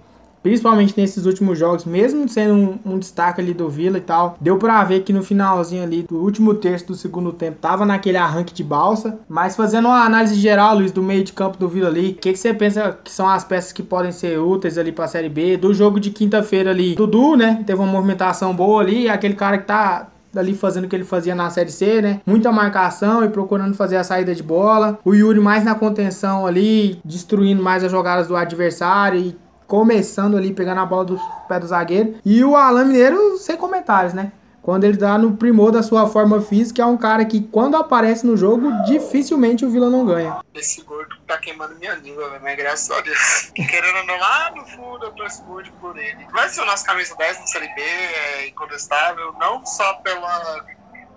[0.44, 4.58] principalmente nesses últimos jogos, mesmo sendo um, um, destaque ali do Vila e tal, deu
[4.58, 8.52] pra ver que no finalzinho ali do último terço do segundo tempo tava naquele arranque
[8.52, 9.18] de balsa.
[9.26, 12.32] Mas fazendo uma análise geral, Luiz, do meio de campo do Vila ali, o que,
[12.32, 15.56] que você pensa que são as peças que podem ser úteis ali pra Série B?
[15.56, 17.62] Do jogo de quinta-feira ali, Dudu, né?
[17.66, 21.34] Teve uma movimentação boa ali, aquele cara que tá ali fazendo o que ele fazia
[21.34, 22.20] na Série C, né?
[22.26, 24.98] Muita marcação e procurando fazer a saída de bola.
[25.04, 30.52] O Yuri mais na contenção ali, destruindo mais as jogadas do adversário e começando ali,
[30.52, 32.16] pegando a bola do pé do zagueiro.
[32.24, 34.32] E o Alan Mineiro, sem comentários, né?
[34.64, 38.26] Quando ele tá no primor da sua forma física, é um cara que, quando aparece
[38.26, 40.40] no jogo, dificilmente o Vila não ganha.
[40.54, 43.52] Esse gordo tá queimando minha língua, velho, mas graças a Deus.
[43.54, 46.26] Querendo não, lá no fundo eu torço muito por ele.
[46.32, 50.64] Vai ser o nosso camisa 10 no Série B, é incontestável, não só pela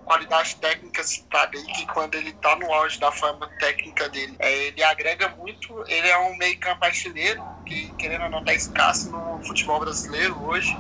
[0.07, 4.51] qualidade técnica citada aí, que quando ele tá no auge da forma técnica dele, é,
[4.67, 9.11] ele agrega muito, ele é um meio campo artilheiro, que querendo ou não tá escasso
[9.11, 10.73] no futebol brasileiro hoje.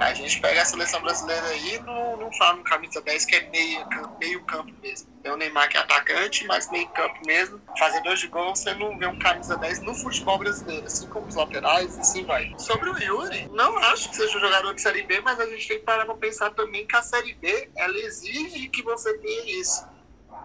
[0.00, 3.50] A gente pega a seleção brasileira aí não, não fala no camisa 10 que é
[3.50, 3.86] meio,
[4.18, 5.06] meio campo mesmo.
[5.22, 7.60] Tem o Neymar que é atacante, mas meio campo mesmo.
[7.78, 11.34] Fazedor de gol, você não vê um camisa 10 no futebol brasileiro, assim como os
[11.34, 12.50] laterais e assim vai.
[12.56, 15.68] Sobre o Yuri, não acho que seja um jogador de Série B, mas a gente
[15.68, 19.60] tem que parar pra pensar também que a Série B, ela exige que você tenha
[19.60, 19.86] isso.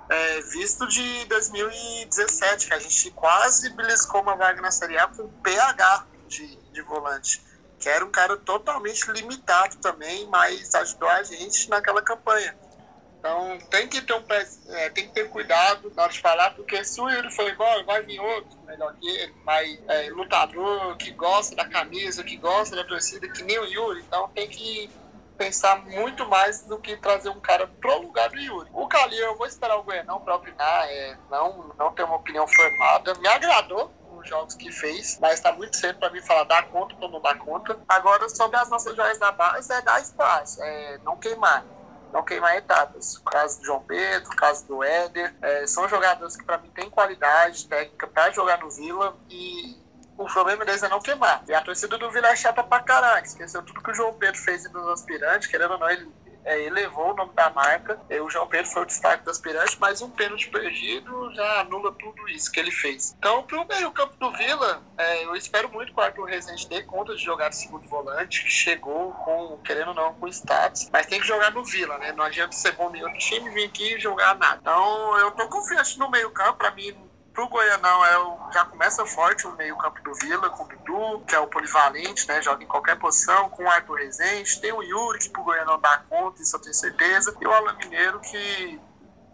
[0.10, 5.30] É, visto de 2017, que a gente quase beliscou uma vaga na Série A com
[5.42, 7.55] PH de, de volante
[7.86, 12.58] que era um cara totalmente limitado também, mas ajudou a gente naquela campanha.
[13.20, 14.24] Então tem que ter um
[14.70, 17.84] é, tem que ter cuidado na hora de falar, porque se o Yuri for embora,
[17.84, 22.76] vai vir outro melhor que ele, mais é, lutador, que gosta da camisa, que gosta
[22.76, 24.02] da torcida, que nem o Yuri.
[24.02, 24.90] Então tem que
[25.38, 28.70] pensar muito mais do que trazer um cara pro lugar do Yuri.
[28.74, 32.48] O Calil, eu vou esperar o Goianão para opinar, é, não, não ter uma opinião
[32.48, 33.14] formada.
[33.14, 33.94] Me agradou
[34.26, 37.22] os jogos que fez, mas tá muito cedo para mim falar dar conta ou não
[37.22, 37.80] dar conta.
[37.88, 41.64] Agora, sobre as nossas joias da base, é dar espaço, é não queimar
[42.16, 43.18] não queimar etapas.
[43.18, 46.70] O caso do João Pedro, o caso do Éder, é, são jogadores que para mim
[46.70, 49.78] têm qualidade técnica para jogar no Vila e
[50.18, 51.44] o problema deles é não queimar.
[51.46, 53.26] E a torcida do Vila é chata pra caralho.
[53.26, 56.10] Esqueceu tudo que o João Pedro fez nos aspirantes, querendo ou não, ele
[56.46, 58.00] é, elevou o nome da marca.
[58.10, 61.92] E o João Pedro foi o destaque do aspirante, mas um pênalti perdido já anula
[61.94, 63.16] tudo isso que ele fez.
[63.18, 66.84] Então, pro meio campo do Vila, é, eu espero muito que o Arthur Rezende dê
[66.84, 71.06] conta de jogar de segundo volante, que chegou com, querendo ou não, com status, mas
[71.08, 72.12] tem que jogar no Vila, né?
[72.12, 74.60] Não adianta ser bom outro time vir aqui e jogar nada.
[74.62, 76.96] Então, eu tô confiante no meio campo, pra mim
[77.36, 81.36] Pro Goianão é o, já começa forte o meio-campo do Vila, com o Dudu, que
[81.36, 82.42] é o polivalente, né?
[82.42, 84.62] Joga em qualquer posição, com o Arthur Rezende.
[84.62, 87.36] Tem o Yuri, que pro Goianão dá conta, isso eu tenho certeza.
[87.42, 88.80] E o Alan Mineiro, que,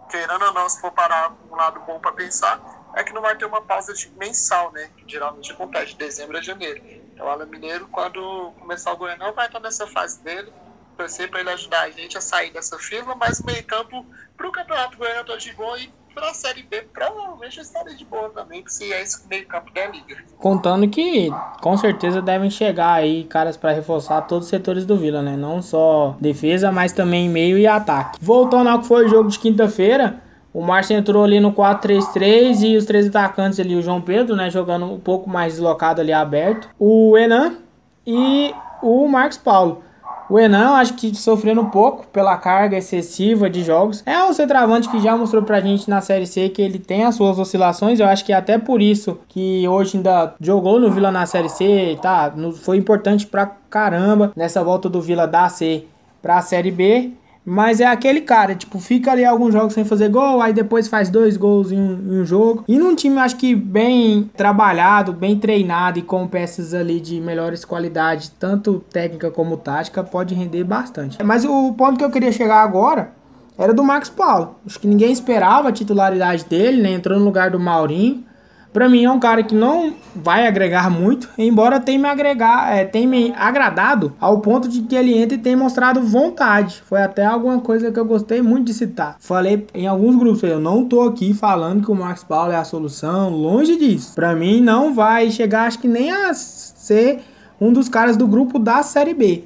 [0.10, 2.60] querendo ou não, se for parar um lado bom para pensar,
[2.96, 4.90] é que não vai ter uma pausa de mensal, né?
[4.98, 6.82] Que geralmente acontece de dezembro a janeiro.
[6.84, 10.52] Então o Alan Mineiro, quando começar o Goianão, vai estar nessa fase dele
[10.98, 14.48] torcer para ele ajudar a gente a sair dessa fila, mas o meio campo para
[14.48, 18.30] o Campeonato Goiano tá de boa e para a Série B, provavelmente estaria de boa
[18.30, 20.18] também, se é esse meio campo da liga.
[20.38, 21.30] Contando que
[21.62, 25.36] com certeza devem chegar aí caras para reforçar todos os setores do Vila, né?
[25.36, 28.20] Não só defesa, mas também meio e ataque.
[28.22, 30.22] Voltando ao que foi o jogo de quinta-feira,
[30.54, 34.50] o Márcio entrou ali no 4-3-3 e os três atacantes ali, o João Pedro, né,
[34.50, 37.56] jogando um pouco mais deslocado ali aberto, o Enan
[38.06, 39.84] e o Marcos Paulo.
[40.32, 44.02] O Enan, acho que sofrendo um pouco pela carga excessiva de jogos.
[44.06, 47.16] É um centroavante que já mostrou pra gente na Série C que ele tem as
[47.16, 48.00] suas oscilações.
[48.00, 51.50] Eu acho que é até por isso que hoje ainda jogou no Vila na Série
[51.50, 52.34] C, tá?
[52.64, 55.84] Foi importante pra caramba nessa volta do Vila da C
[56.22, 57.12] pra Série B.
[57.46, 61.10] Mas é aquele cara, tipo, fica ali alguns jogos sem fazer gol, aí depois faz
[61.10, 62.64] dois gols em um, em um, jogo.
[62.68, 67.66] E num time, acho que bem trabalhado, bem treinado e com peças ali de melhores
[67.66, 71.22] qualidades, tanto técnica como tática, pode render bastante.
[71.24, 73.12] Mas o ponto que eu queria chegar agora
[73.58, 74.56] era do Marcos Paulo.
[74.66, 76.92] Acho que ninguém esperava a titularidade dele, né?
[76.92, 78.24] Entrou no lugar do Maurinho.
[78.74, 82.86] Pra mim é um cara que não vai agregar muito, embora tenha me agregar, é,
[82.86, 86.82] tenha me agradado ao ponto de que ele entra e tem mostrado vontade.
[86.86, 89.18] Foi até alguma coisa que eu gostei muito de citar.
[89.20, 92.64] Falei em alguns grupos, eu não tô aqui falando que o Marcos Paulo é a
[92.64, 94.16] solução, longe disso.
[94.16, 97.20] Pra mim não vai chegar, acho que nem a ser
[97.60, 99.44] um dos caras do grupo da Série B.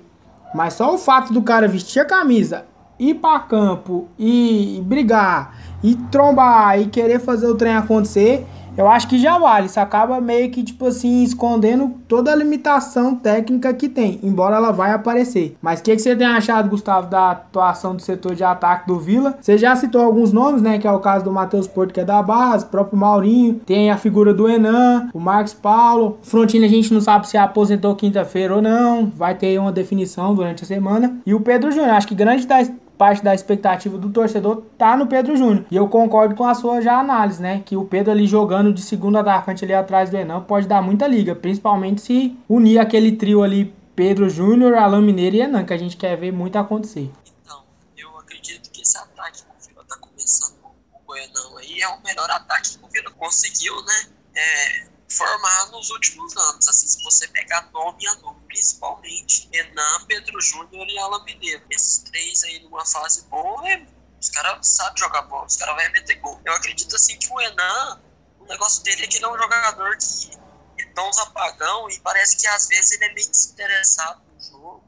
[0.53, 2.65] Mas só o fato do cara vestir a camisa,
[2.99, 8.45] ir para campo e brigar, e trombar e querer fazer o trem acontecer
[8.77, 9.67] eu acho que já vale.
[9.67, 14.71] Isso acaba meio que, tipo assim, escondendo toda a limitação técnica que tem, embora ela
[14.71, 15.57] vai aparecer.
[15.61, 18.99] Mas o que, que você tem achado, Gustavo, da atuação do setor de ataque do
[18.99, 19.37] Vila?
[19.39, 20.77] Você já citou alguns nomes, né?
[20.77, 23.97] Que é o caso do Matheus Porto, que é da base, próprio Maurinho, tem a
[23.97, 26.19] figura do Enan, o Marcos Paulo.
[26.21, 30.63] Frontini a gente não sabe se aposentou quinta-feira ou não, vai ter uma definição durante
[30.63, 31.17] a semana.
[31.25, 32.61] E o Pedro Júnior, acho que grande da
[32.97, 35.65] parte da expectativa do torcedor tá no Pedro Júnior.
[35.69, 37.61] E eu concordo com a sua já análise, né?
[37.65, 41.07] Que o Pedro ali jogando de segundo atacante ali atrás do Enan pode dar muita
[41.07, 45.77] liga, principalmente se unir aquele trio ali Pedro Júnior, Alain Mineiro e Enan, que a
[45.77, 47.09] gente quer ver muito acontecer.
[47.41, 47.63] Então,
[47.97, 51.87] eu acredito que esse ataque que o Vila tá começando com o Enan aí é
[51.87, 54.11] o melhor ataque que o Vila conseguiu, né?
[54.35, 56.67] É, formar nos últimos anos.
[56.67, 58.34] Assim, se você pegar nome a nome,
[58.65, 61.63] principalmente Renan, Pedro Júnior e Alan Mineiro.
[61.69, 63.85] Esses três aí numa fase boa, é,
[64.19, 66.41] os caras sabem jogar bola, os caras vão meter gol.
[66.43, 68.01] Eu acredito assim que o Renan,
[68.39, 70.31] o negócio dele é que ele é um jogador que
[70.77, 74.83] ele dá uns apagão e parece que às vezes ele é meio desinteressado no jogo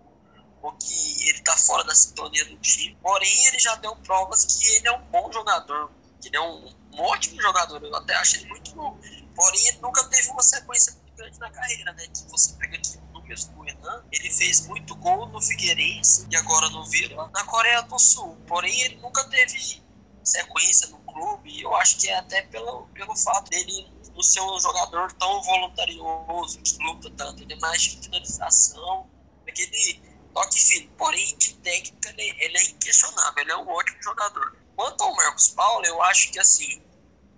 [0.61, 2.97] ou que ele tá fora da sintonia do time.
[3.01, 6.75] Porém, ele já deu provas que ele é um bom jogador, que ele é um,
[6.93, 7.83] um ótimo jogador.
[7.83, 8.99] Eu até acho ele muito bom
[9.37, 12.07] Porém, ele nunca teve uma sequência muito grande na carreira, né?
[12.07, 12.97] Que você pega aqui
[13.35, 17.99] do Renan, ele fez muito gol no Figueirense e agora no Vila, na Coreia do
[17.99, 18.37] Sul.
[18.47, 19.83] Porém, ele nunca teve
[20.23, 21.61] sequência no clube.
[21.61, 26.59] Eu acho que é até pelo, pelo fato dele não ser um jogador tão voluntarioso,
[26.61, 27.43] que luta tanto.
[27.43, 29.09] Ele é mais de finalização,
[29.47, 30.01] aquele
[30.33, 30.89] toque fino.
[30.97, 33.43] Porém, de técnica, ele, ele é inquestionável.
[33.43, 34.57] Ele é um ótimo jogador.
[34.75, 36.81] Quanto ao Marcos Paulo, eu acho que assim.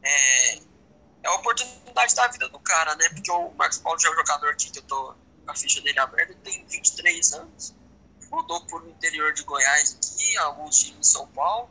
[0.02, 0.56] É,
[1.22, 3.10] é a oportunidade da vida do cara, né?
[3.10, 5.16] Porque o Marcos Paulo já é um jogador aqui que eu tô
[5.50, 7.76] a ficha dele aberta, ele tem 23 anos,
[8.30, 11.70] rodou por o interior de Goiás aqui, alguns times em São Paulo,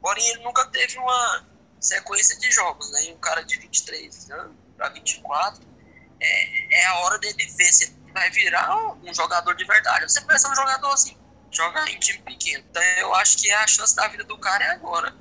[0.00, 1.46] porém ele nunca teve uma
[1.80, 3.12] sequência de jogos, né?
[3.12, 5.64] Um cara de 23 anos para 24,
[6.20, 10.10] é, é a hora dele ver se ele vai virar um jogador de verdade.
[10.10, 11.16] Você pensa um jogador assim,
[11.50, 12.64] jogar em time pequeno.
[12.70, 15.14] Então eu acho que a chance da vida do cara é agora.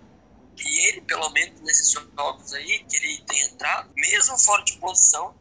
[0.57, 5.35] E ele, pelo menos nesses jogos aí, que ele tem entrado, mesmo fora de posição,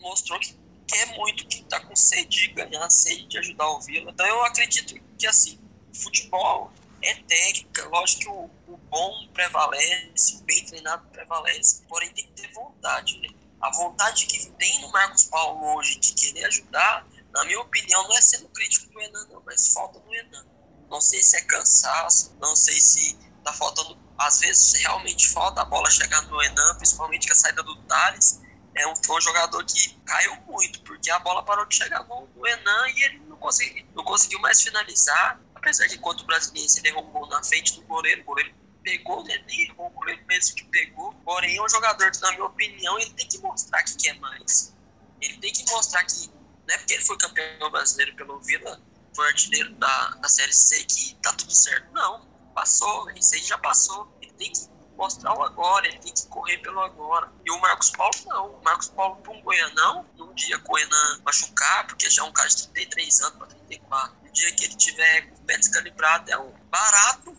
[0.00, 4.10] mostrou que quer muito, que tá com sede de ganhar, sede de ajudar o Vila.
[4.10, 5.58] Então eu acredito que assim,
[5.94, 6.72] futebol
[7.02, 12.42] é técnica, lógico que o, o bom prevalece, o bem treinado prevalece, porém tem que
[12.42, 13.28] ter vontade, né?
[13.60, 17.06] A vontade que tem no Marcos Paulo hoje de querer ajudar,
[17.36, 20.46] na minha opinião, não é sendo crítico do Enan, não, mas falta do Enan.
[20.88, 23.14] Não sei se é cansaço, não sei se
[23.44, 23.98] tá faltando.
[24.16, 28.40] Às vezes realmente falta a bola chegar no Enan, principalmente com a saída do Thales.
[28.76, 32.28] É um, foi um jogador que caiu muito, porque a bola parou de chegar no,
[32.36, 35.40] no Enan e ele não conseguiu, não conseguiu mais finalizar.
[35.54, 39.42] Apesar de contra o brasileiro um gol na frente do goleiro, o goleiro pegou, né?
[39.48, 41.12] Nem errou, o goleiro mesmo que pegou.
[41.24, 44.74] Porém, é um jogador que, na minha opinião, ele tem que mostrar que quer mais.
[45.20, 46.30] Ele tem que mostrar que,
[46.68, 48.80] não é porque ele foi campeão brasileiro pelo Vila,
[49.14, 51.90] foi artilheiro da, da Série C que tá tudo certo.
[51.92, 54.14] Não, passou, isso aí já passou.
[54.20, 57.30] Ele tem que mostrar o agora, ele tem que correr pelo agora.
[57.44, 58.50] E o Marcos Paulo não.
[58.52, 62.48] O Marcos Paulo para um Goianão, num dia Goianã machucar, porque já é um cara
[62.48, 66.38] de 33 anos para 34, no dia que ele tiver com o pé descalibrado, é
[66.38, 67.36] um barato,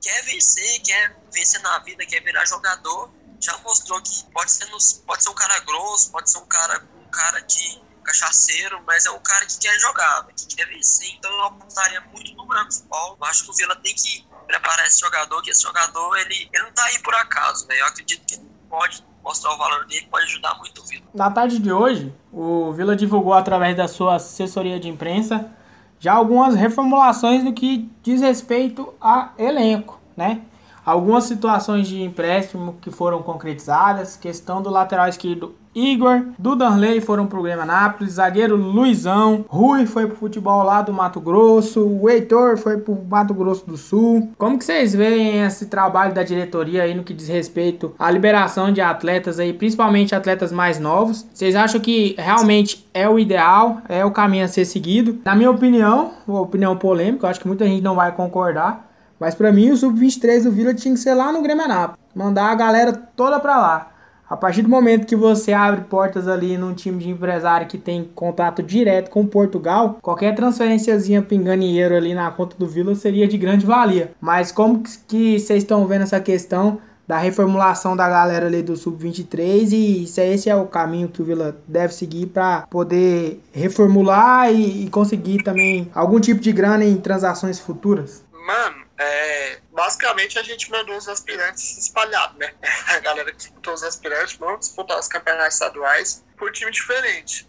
[0.00, 4.94] quer vencer, quer vencer na vida, quer virar jogador, já mostrou que pode ser, nos,
[4.94, 9.10] pode ser um cara grosso, pode ser um cara, um cara de cachaceiro, mas é
[9.10, 11.08] um cara que quer jogar, que quer vencer.
[11.10, 13.16] Então eu apostaria muito no Marcos Paulo.
[13.20, 16.64] Eu acho que o Vila tem que preparar esse jogador, que esse jogador ele, ele
[16.64, 17.80] não tá aí por acaso, né?
[17.80, 21.04] Eu acredito que pode mostrar o valor dele, pode ajudar muito o Vila.
[21.12, 25.50] Na tarde de hoje, o Vila divulgou através da sua assessoria de imprensa
[25.98, 30.42] já algumas reformulações no que diz respeito a elenco, né?
[30.86, 37.26] Algumas situações de empréstimo que foram concretizadas, questão do lateral esquerdo Igor, do Danley foram
[37.26, 42.78] pro Anápolis, zagueiro Luizão, Rui foi pro futebol lá do Mato Grosso, o Heitor foi
[42.78, 44.30] pro Mato Grosso do Sul.
[44.38, 48.72] Como que vocês veem esse trabalho da diretoria aí no que diz respeito à liberação
[48.72, 51.26] de atletas aí, principalmente atletas mais novos?
[51.34, 55.18] Vocês acham que realmente é o ideal, é o caminho a ser seguido?
[55.24, 58.86] Na minha opinião, opinião polêmica, acho que muita gente não vai concordar,
[59.18, 62.50] mas para mim o sub-23 do Vila tinha que ser lá no Grêmio Anápolis, mandar
[62.50, 63.92] a galera toda para lá.
[64.28, 68.10] A partir do momento que você abre portas ali num time de empresário que tem
[68.12, 73.64] contato direto com Portugal, qualquer transferenciazinha pinganieiro ali na conta do Vila seria de grande
[73.64, 74.12] valia.
[74.20, 79.72] Mas como que vocês estão vendo essa questão da reformulação da galera ali do sub-23
[79.72, 84.86] e se esse é o caminho que o Vila deve seguir para poder reformular e,
[84.86, 88.24] e conseguir também algum tipo de grana em transações futuras?
[88.32, 92.54] Mano, é, basicamente a gente mandou os aspirantes espalhados, né?
[92.88, 97.48] A galera que disputou os aspirantes, vão disputar os campeonatos estaduais por time diferente.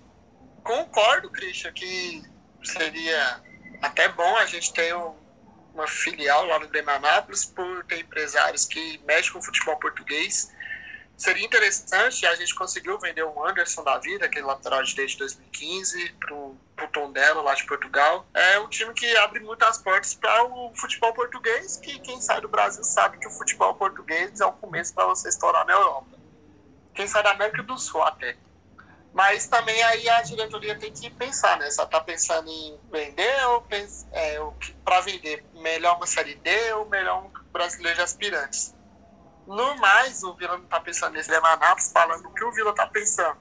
[0.63, 2.21] Concordo, Christian, que
[2.63, 3.41] seria
[3.81, 5.15] até bom a gente ter um,
[5.73, 6.91] uma filial lá no Grêmio
[7.55, 10.51] por ter empresários que mexem com o futebol português
[11.17, 16.11] Seria interessante, a gente conseguiu vender o Anderson da vida, aquele lateral de desde 2015,
[16.19, 16.55] para o
[16.93, 18.23] Tondela, lá de Portugal.
[18.35, 22.47] É um time que abre muitas portas para o futebol português, que quem sai do
[22.47, 26.19] Brasil sabe que o futebol português é o começo para você estourar na Europa.
[26.93, 28.37] Quem sai da América do Sul até.
[29.11, 31.67] Mas também aí a diretoria tem que pensar, né?
[31.71, 33.65] Se ela tá pensando em vender ou
[34.11, 34.39] é,
[34.85, 38.76] para vender melhor uma série D ou melhor um brasileiro de aspirantes
[39.47, 42.85] no mais, o Vila não tá pensando nesse Anápolis, falando o que o Vila tá
[42.85, 43.37] pensando.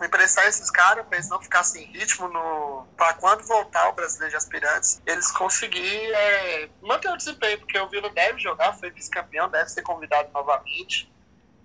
[0.00, 4.30] Emprestar esses caras para eles não ficar sem ritmo no para quando voltar o brasileiro
[4.30, 9.48] de aspirantes, eles conseguirem é, manter o desempenho, porque o Vila deve jogar, foi vice-campeão,
[9.48, 11.10] deve ser convidado novamente.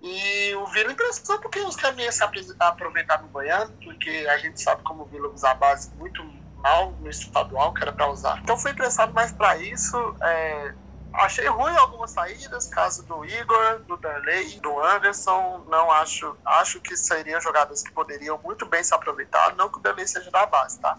[0.02, 2.24] E o Vila emprestou porque os caminhos se
[2.58, 6.24] aproveitar no Goiânia, porque a gente sabe como o Vila usa a base muito
[6.56, 8.40] mal no estadual, que era para usar.
[8.42, 10.16] Então foi emprestado mais para isso.
[10.22, 10.74] É,
[11.14, 15.64] Achei ruim algumas saídas, caso do Igor, do Darley, do Anderson.
[15.68, 16.36] Não acho.
[16.44, 19.54] Acho que seriam jogadas que poderiam muito bem se aproveitar.
[19.56, 20.98] Não que o Darley seja da base, tá?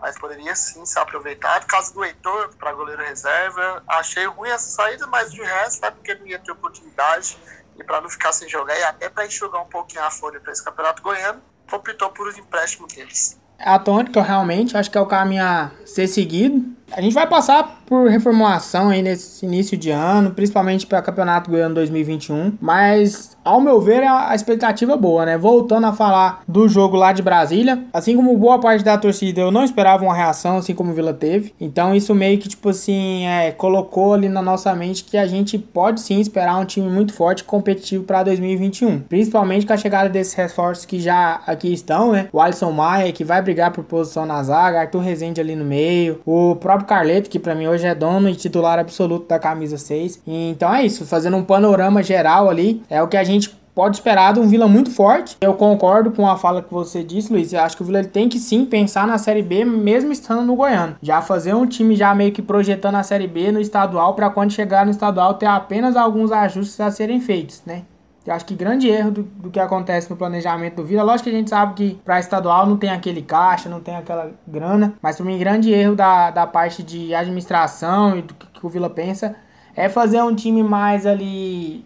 [0.00, 1.66] Mas poderia sim ser aproveitado.
[1.66, 3.82] Caso do Heitor, para goleiro reserva.
[3.88, 7.36] Achei ruim essa saída, mas de resto é porque não ia ter oportunidade.
[7.76, 10.52] E para não ficar sem jogar, e até para enxugar um pouquinho a folha para
[10.52, 11.40] esse campeonato goiano,
[11.70, 13.40] optou por os empréstimos deles.
[13.58, 16.76] A tônica, realmente, acho que é o caminho a ser seguido.
[16.94, 21.74] A gente vai passar por reformulação aí nesse início de ano, principalmente para Campeonato Goiano
[21.74, 25.38] 2021, mas ao meu ver a expectativa é boa, né?
[25.38, 29.50] Voltando a falar do jogo lá de Brasília, assim como boa parte da torcida, eu
[29.50, 31.54] não esperava uma reação assim como o Vila teve.
[31.60, 35.58] Então isso meio que tipo assim, é, colocou ali na nossa mente que a gente
[35.58, 40.08] pode sim esperar um time muito forte e competitivo para 2021, principalmente com a chegada
[40.08, 42.28] desses reforços que já aqui estão, né?
[42.32, 46.20] O Alisson Maia que vai brigar por posição na zaga, Arthur Rezende ali no meio,
[46.24, 50.22] o próprio Carleto que para mim hoje é dono e titular absoluto da camisa 6.
[50.26, 54.34] Então é isso, fazendo um panorama geral ali, é o que a gente pode esperar
[54.34, 55.36] de um Vila muito forte.
[55.40, 57.52] Eu concordo com a fala que você disse, Luiz.
[57.52, 60.56] Eu acho que o Vila tem que sim pensar na Série B, mesmo estando no
[60.56, 60.96] Goiano.
[61.02, 64.52] Já fazer um time já meio que projetando a Série B no estadual, para quando
[64.52, 67.82] chegar no estadual ter apenas alguns ajustes a serem feitos, né?
[68.24, 71.02] Eu acho que grande erro do, do que acontece no planejamento do Vila.
[71.02, 74.30] Lógico que a gente sabe que para estadual não tem aquele caixa, não tem aquela
[74.46, 74.94] grana.
[75.02, 78.68] Mas para mim, grande erro da, da parte de administração e do que, que o
[78.68, 79.34] Vila pensa
[79.74, 81.84] é fazer um time mais ali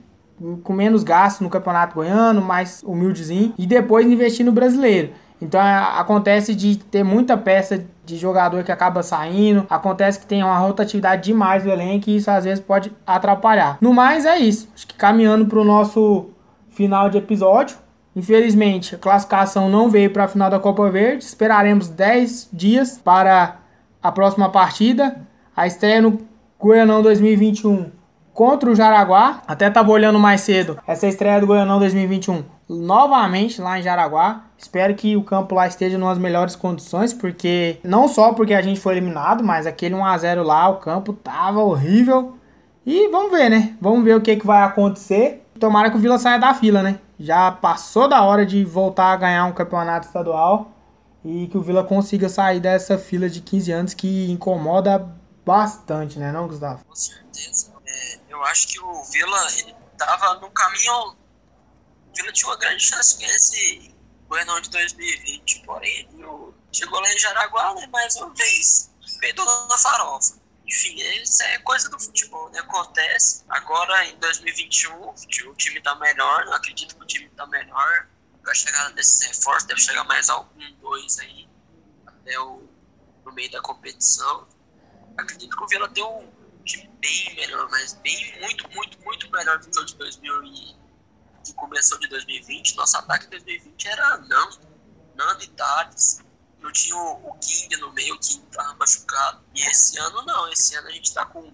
[0.62, 5.12] com menos gasto no Campeonato Goiano, mais humildezinho, e depois investir no brasileiro.
[5.40, 10.42] Então é, acontece de ter muita peça de jogador que acaba saindo, acontece que tem
[10.42, 13.76] uma rotatividade demais do elenco e isso às vezes pode atrapalhar.
[13.80, 14.68] No mais é isso.
[14.74, 16.30] Acho que caminhando para o nosso
[16.70, 17.76] final de episódio.
[18.14, 21.24] Infelizmente, a classificação não veio para a final da Copa Verde.
[21.24, 23.56] Esperaremos 10 dias para
[24.02, 25.20] a próxima partida.
[25.54, 26.18] A estreia no
[26.58, 27.90] Goianão 2021
[28.32, 29.42] contra o Jaraguá.
[29.46, 34.44] Até tava olhando mais cedo essa estreia do Goianão 2021 novamente lá em Jaraguá.
[34.58, 38.80] Espero que o campo lá esteja nas melhores condições, porque não só porque a gente
[38.80, 42.36] foi eliminado, mas aquele 1 a 0 lá, o campo tava horrível.
[42.84, 43.76] E vamos ver, né?
[43.80, 45.44] Vamos ver o que, que vai acontecer.
[45.58, 46.98] Tomara que o Vila saia da fila, né?
[47.18, 50.70] Já passou da hora de voltar a ganhar um campeonato estadual
[51.24, 55.08] e que o Vila consiga sair dessa fila de 15 anos que incomoda
[55.44, 56.84] bastante, né, não, Gustavo?
[56.84, 57.76] Com certeza
[58.36, 61.16] eu acho que o Vila ele tava no caminho.
[62.16, 63.94] Vila tinha uma grande chance com esse
[64.26, 66.08] Goianão de 2020, porém
[66.72, 68.90] chegou lá em Jaraguá, né, mais uma vez,
[69.20, 70.34] peidou na farofa.
[70.66, 72.58] Enfim, isso é coisa do futebol, né?
[72.58, 73.44] Acontece.
[73.48, 76.44] Agora, em 2021, o time tá melhor.
[76.46, 78.08] Não acredito que o time tá melhor.
[78.44, 81.48] A chegada desses reforços, deve chegar mais algum, dois aí,
[82.04, 82.68] até o,
[83.24, 84.48] no meio da competição.
[85.16, 86.28] Acredito que o Vila tem um,
[86.64, 90.76] time bem melhor, mas bem, muito, muito, muito melhor do que o de 2000 e
[91.46, 92.76] que começou de 2020.
[92.76, 94.60] Nosso ataque de 2020 era Nando,
[95.14, 96.20] Nando e Thales.
[96.60, 99.44] Não tinha o, o King no meio, o King tava machucado.
[99.54, 101.52] E esse ano não, esse ano a gente tá com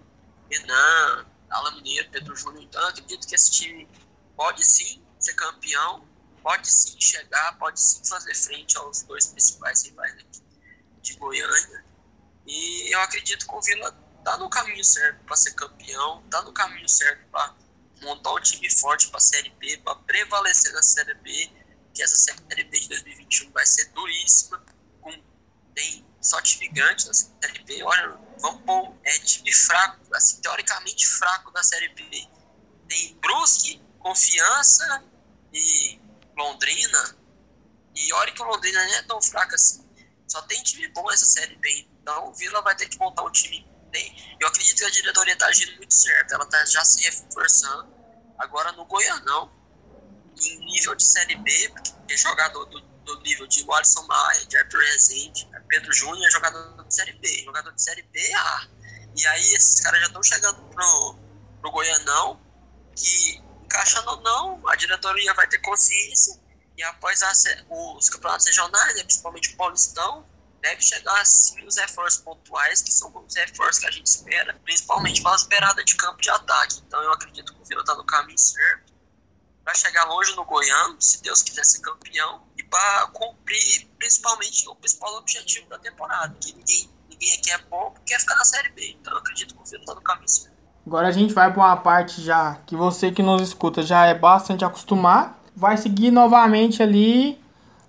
[0.49, 2.63] Renan, Alan Mineiro, Pedro Júnior.
[2.63, 3.87] Então acredito que esse time
[4.35, 6.07] pode sim ser campeão,
[6.41, 10.43] pode sim chegar, pode sim fazer frente aos dois principais rivais aqui
[11.01, 11.85] de Goiânia.
[12.45, 13.91] E eu acredito que o Vila
[14.23, 17.53] tá no caminho certo para ser campeão, tá no caminho certo para
[18.03, 21.49] montar um time forte para a Série B, para prevalecer na Série B,
[21.93, 24.63] que essa Série B de 2021 vai ser duríssima,
[25.01, 25.11] com,
[25.73, 31.07] tem só time grande na Série B, olha, vamos pôr, é time fraco, assim, teoricamente
[31.07, 32.27] fraco na Série B.
[32.87, 35.03] Tem Brusque, Confiança
[35.53, 35.99] e
[36.37, 37.17] Londrina,
[37.95, 39.87] e olha que o Londrina não é tão fraco assim,
[40.27, 43.31] só tem time bom essa Série B, então o Vila vai ter que montar um
[43.31, 43.65] time
[44.39, 46.33] Eu acredito que a diretoria está agindo muito certo.
[46.33, 47.93] Ela está já se reforçando.
[48.39, 49.51] Agora no Goianão,
[50.41, 54.79] em nível de Série B, porque jogador do, do nível de Alisson Maia, de Arthur
[54.79, 57.43] Rezende, Pedro Júnior é jogador de Série B.
[57.45, 58.67] Jogador de Série B, A.
[59.15, 61.15] E aí esses caras já estão chegando pro,
[61.61, 62.39] pro Goianão,
[62.95, 66.39] que encaixando ou não, a diretoria vai ter consciência.
[66.77, 67.31] E após a,
[67.71, 70.27] os campeonatos regionais, né, principalmente o Paulistão,
[70.63, 75.21] deve chegar assim os reforços pontuais, que são os reforços que a gente espera, principalmente
[75.21, 76.81] para as beiradas de campo de ataque.
[76.87, 78.93] Então eu acredito que o Vila está no caminho certo
[79.63, 84.75] para chegar longe no Goiano, se Deus quiser ser campeão, e para cumprir principalmente o
[84.75, 88.95] principal objetivo da temporada, que ninguém, ninguém aqui é bom quer ficar na Série B.
[88.99, 90.53] Então eu acredito que o Vila está no caminho certo.
[90.87, 94.13] Agora a gente vai para uma parte já que você que nos escuta já é
[94.13, 95.35] bastante acostumado.
[95.55, 97.41] Vai seguir novamente ali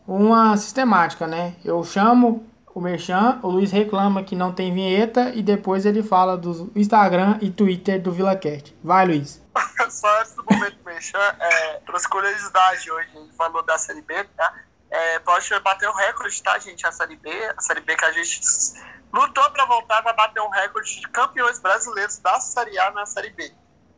[0.07, 1.57] uma sistemática, né?
[1.65, 6.37] Eu chamo o Merchan, o Luiz reclama que não tem vinheta e depois ele fala
[6.37, 8.77] do Instagram e Twitter do VilaCast.
[8.83, 9.41] Vai, Luiz.
[9.89, 14.53] Só antes do momento Merchan, é, trouxe curiosidade hoje, gente falou da Série B, tá?
[14.91, 16.85] É, pode bater um recorde, tá, gente?
[16.85, 18.41] A Série B, a Série B que a gente
[19.13, 23.31] lutou para voltar, vai bater um recorde de campeões brasileiros da Série A na Série
[23.31, 23.55] B.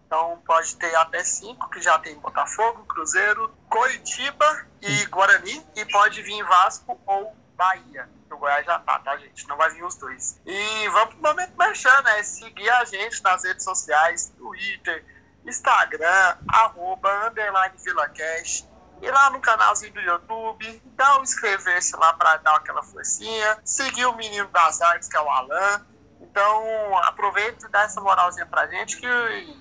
[0.07, 6.21] Então pode ter até cinco, que já tem Botafogo, Cruzeiro, Coritiba e Guarani, e pode
[6.21, 9.47] vir Vasco ou Bahia o Goiás já tá, tá, gente?
[9.49, 10.41] Não vai vir os dois.
[10.45, 12.23] E vamos pro momento mexendo, né?
[12.23, 15.05] Seguir a gente nas redes sociais, Twitter,
[15.45, 18.69] Instagram, arroba, underline VilaCast.
[19.03, 23.59] Ir lá no canalzinho do YouTube, dá um inscrever-se lá para dar aquela forcinha.
[23.65, 25.87] Seguir o menino das artes, que é o Alan.
[26.21, 29.07] Então, aproveita e dá essa moralzinha pra gente, que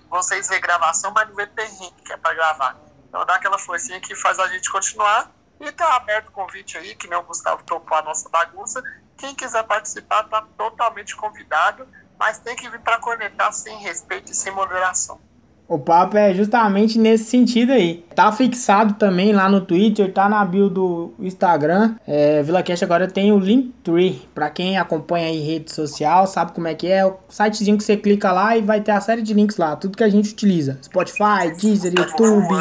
[0.09, 2.77] vocês vê gravação, mas não vê perrengue que é pra gravar.
[3.07, 5.31] Então, dá aquela forcinha que faz a gente continuar.
[5.59, 8.83] E tá aberto o convite aí, que nem o Gustavo topou a nossa bagunça.
[9.17, 11.87] Quem quiser participar tá totalmente convidado,
[12.19, 15.19] mas tem que vir para conectar sem respeito e sem moderação.
[15.67, 18.05] O papo é justamente nesse sentido aí.
[18.13, 21.95] Tá fixado também lá no Twitter, tá na bio do Instagram.
[22.05, 24.27] É, VilaCast agora tem o Linktree.
[24.35, 27.03] Pra quem acompanha aí rede social, sabe como é que é.
[27.03, 29.75] O sitezinho que você clica lá e vai ter a série de links lá.
[29.75, 30.77] Tudo que a gente utiliza.
[30.83, 32.55] Spotify, Deezer, YouTube.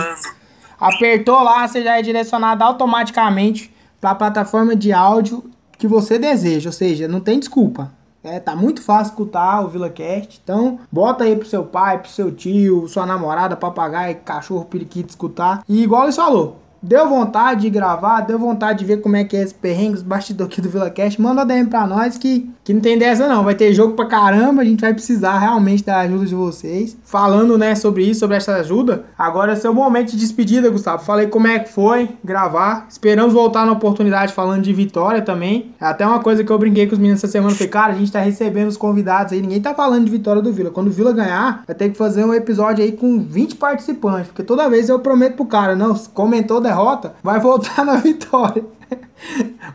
[0.85, 5.43] Apertou lá, você já é direcionado automaticamente para a plataforma de áudio
[5.79, 6.69] que você deseja.
[6.69, 7.91] Ou seja, não tem desculpa.
[8.23, 10.43] É, tá muito fácil escutar o VilaCast.
[10.45, 15.65] Então, bota aí pro seu pai, pro seu tio, sua namorada, papagaio, cachorro, periquito escutar.
[15.67, 19.35] E igual ele falou, Deu vontade de gravar, deu vontade de ver como é que
[19.35, 22.81] é esse perrengue, os bastidores aqui do VilaCast, manda DM pra nós que, que não
[22.83, 23.43] tem dessa não.
[23.43, 26.95] Vai ter jogo pra caramba, a gente vai precisar realmente da ajuda de vocês.
[27.03, 31.03] Falando, né, sobre isso, sobre essa ajuda, agora é seu momento de despedida, Gustavo.
[31.03, 32.87] Falei como é que foi gravar.
[32.87, 35.73] Esperamos voltar na oportunidade falando de vitória também.
[35.81, 37.55] É até uma coisa que eu brinquei com os meninos essa semana.
[37.55, 40.53] Falei, cara, a gente tá recebendo os convidados aí, ninguém tá falando de vitória do
[40.53, 40.71] Vila.
[40.71, 44.43] Quando o Vila ganhar, vai ter que fazer um episódio aí com 20 participantes, porque
[44.43, 48.65] toda vez eu prometo pro cara, não, comentou derrota derrota, vai voltar na vitória.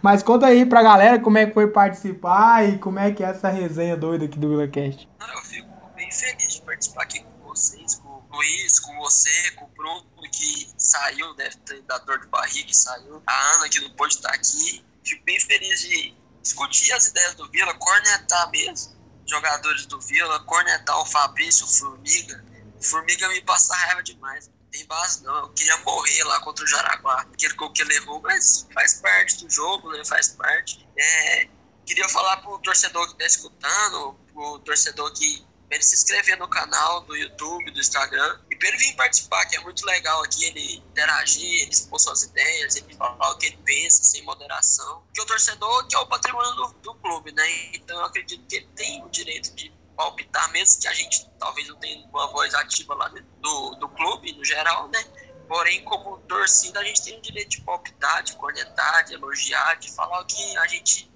[0.02, 3.30] Mas conta aí pra galera como é que foi participar e como é que é
[3.30, 5.10] essa resenha doida aqui do VilaCast.
[5.20, 9.66] Eu fico bem feliz de participar aqui com vocês, com o Luiz, com você, com
[9.66, 13.22] o Bruno, que saiu, deve ter dado dor de barriga e saiu.
[13.26, 14.86] A Ana, que não pôde estar aqui.
[15.04, 21.00] Fico bem feliz de discutir as ideias do Vila, cornetar mesmo jogadores do Vila, cornetar
[21.00, 22.44] o Fabrício, o Formiga.
[22.82, 25.36] Formiga me passa raiva demais tem base não.
[25.40, 27.22] Eu queria morrer lá contra o Jaraguá.
[27.22, 30.04] Aquele gol que levou, mas faz parte do jogo, né?
[30.06, 30.88] Faz parte.
[30.98, 31.50] É,
[31.86, 37.02] queria falar pro torcedor que tá escutando, pro torcedor que ele se inscrever no canal
[37.02, 40.78] do YouTube, do Instagram, e para ele vir participar, que é muito legal aqui, ele
[40.78, 45.04] interagir, ele expor suas ideias, ele falar o que ele pensa, sem moderação.
[45.06, 47.44] Porque o torcedor que é o patrimônio do, do clube, né?
[47.74, 51.68] Então eu acredito que ele tem o direito de palpitar, mesmo que a gente talvez
[51.68, 55.04] não tenha uma voz ativa lá do, do clube, no geral, né?
[55.46, 59.92] Porém, como torcida, a gente tem o direito de palpitar, de cornetar, de elogiar, de
[59.92, 61.12] falar o que a gente,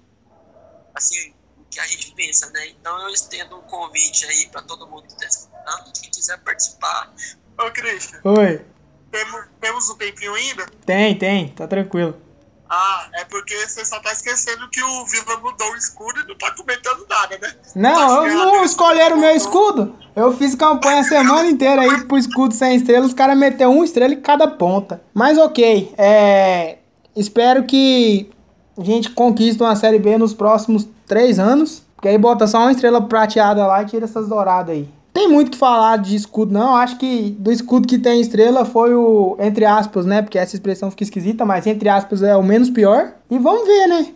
[0.94, 2.66] assim, o que a gente pensa, né?
[2.68, 7.10] Então eu estendo um convite aí para todo mundo que está escutando, quem quiser participar.
[7.58, 8.20] Ô, Christian.
[8.22, 8.66] Oi.
[9.10, 10.66] Temos, temos um tempinho ainda?
[10.84, 12.20] Tem, tem, tá tranquilo.
[12.68, 16.36] Ah, é porque você só tá esquecendo que o Vila mudou o escudo e não
[16.36, 17.54] tá comentando nada, né?
[17.74, 19.94] Não, eu não escolheram o meu escudo.
[20.16, 23.08] Eu fiz campanha a semana inteira aí pro escudo sem estrelas.
[23.08, 25.02] Os caras meteram uma estrela em cada ponta.
[25.12, 26.78] Mas ok, é.
[27.14, 28.30] Espero que
[28.78, 31.82] a gente conquiste uma Série B nos próximos três anos.
[31.94, 35.52] Porque aí bota só uma estrela prateada lá e tira essas douradas aí tem muito
[35.52, 36.74] que falar de escudo, não.
[36.74, 40.20] Acho que do escudo que tem estrela foi o, entre aspas, né?
[40.20, 43.14] Porque essa expressão fica esquisita, mas entre aspas é o menos pior.
[43.30, 44.12] E vamos ver, né?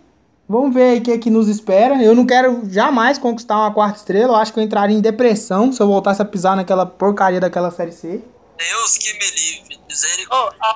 [0.48, 2.02] Vamos ver aí o que, é que nos espera.
[2.02, 4.32] Eu não quero jamais conquistar uma quarta estrela.
[4.32, 7.70] Eu acho que eu entraria em depressão se eu voltasse a pisar naquela porcaria daquela
[7.70, 8.20] série C.
[8.58, 9.80] Deus que me livre.
[9.88, 10.58] Misericórdia.
[10.60, 10.74] Oh,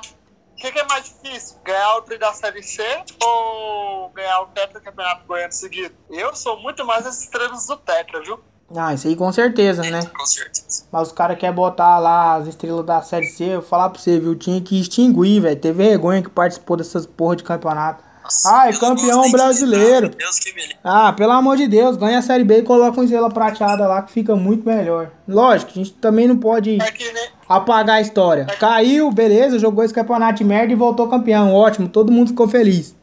[0.52, 1.56] o que, que, é mais difícil?
[1.64, 2.84] Ganhar o tri da Série C
[3.20, 5.92] ou ganhar o Tetra Campeonato Goiano seguido?
[6.08, 8.38] Eu sou muito mais as estrelas do Tetra, viu?
[8.74, 10.04] Ah, isso aí com certeza, né?
[10.16, 10.84] Com certeza.
[10.90, 13.44] Mas os caras querem botar lá as estrelas da Série C.
[13.44, 14.34] Eu vou falar pra você, viu?
[14.34, 15.56] Tinha que extinguir, velho.
[15.56, 18.02] Ter vergonha que participou dessas porra de campeonato.
[18.22, 20.08] Nossa, Ai, campeão brasileiro.
[20.10, 23.04] Deus que me ah, pelo amor de Deus, ganha a Série B e coloca uma
[23.04, 25.10] estrela prateada lá que fica muito melhor.
[25.28, 27.28] Lógico, a gente também não pode é né?
[27.48, 28.46] apagar a história.
[28.48, 31.52] É Caiu, beleza, jogou esse campeonato de merda e voltou campeão.
[31.52, 32.94] Ótimo, todo mundo ficou feliz.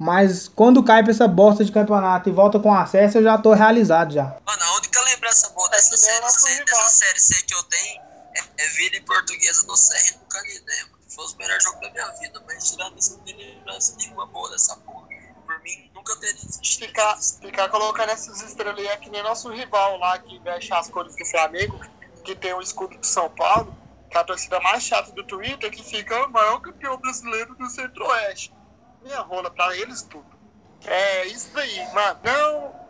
[0.00, 3.52] Mas quando cai pra essa bosta de campeonato e volta com acesso, eu já tô
[3.52, 4.34] realizado já.
[4.46, 8.00] Mano, a única lembrança boa dessa, série, C, dessa série C que eu tenho
[8.34, 11.04] é, é Vila e Portuguesa no Serra e no Canidé, mano.
[11.06, 14.50] Foi os melhores jogos da minha vida, mas tirando isso, não tem lembrança nenhuma boa
[14.50, 15.06] dessa porra.
[15.46, 16.86] Por mim, nunca teria existido.
[16.86, 21.14] Ficar, ficar colocando essas estrelas é que nem nosso rival lá que veste as cores
[21.14, 21.78] do Flamengo,
[22.24, 23.76] que tem o escudo do São Paulo,
[24.10, 27.68] que é a torcida mais chata do Twitter, que fica o maior campeão brasileiro do
[27.68, 28.58] Centro-Oeste
[29.02, 30.26] minha rola pra eles tudo.
[30.84, 32.20] É isso daí, mano.
[32.22, 32.80] Não.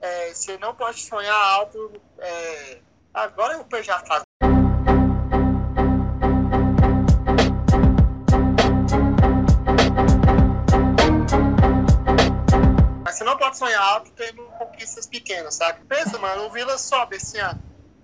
[0.00, 2.00] É, você não pode sonhar alto.
[2.18, 2.78] É,
[3.12, 4.24] agora eu perdi a fase.
[13.04, 15.84] Mas você não pode sonhar alto tendo conquistas pequenas, sabe?
[15.86, 17.62] Pensa, mano, o Vila sobe esse ano.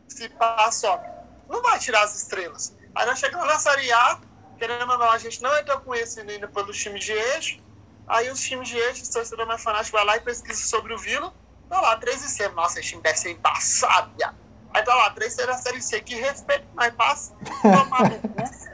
[0.09, 1.07] Se passa, sobe.
[1.49, 2.77] Não vai tirar as estrelas.
[2.95, 4.21] Aí nós chegamos na Série A,
[4.61, 7.59] querendo ou não, a gente não entrou conhecido ainda pelos times de eixo.
[8.07, 10.99] Aí os times de eixo, o torcedor mais fanático vai lá e pesquisa sobre o
[10.99, 11.33] Vila.
[11.69, 12.49] Tá lá, 3 e C.
[12.51, 14.37] Nossa, esse time deve ser embaçado, viado.
[14.75, 16.01] Aí tá lá, 3 C da Série C.
[16.01, 17.33] Que respeito, mas passa.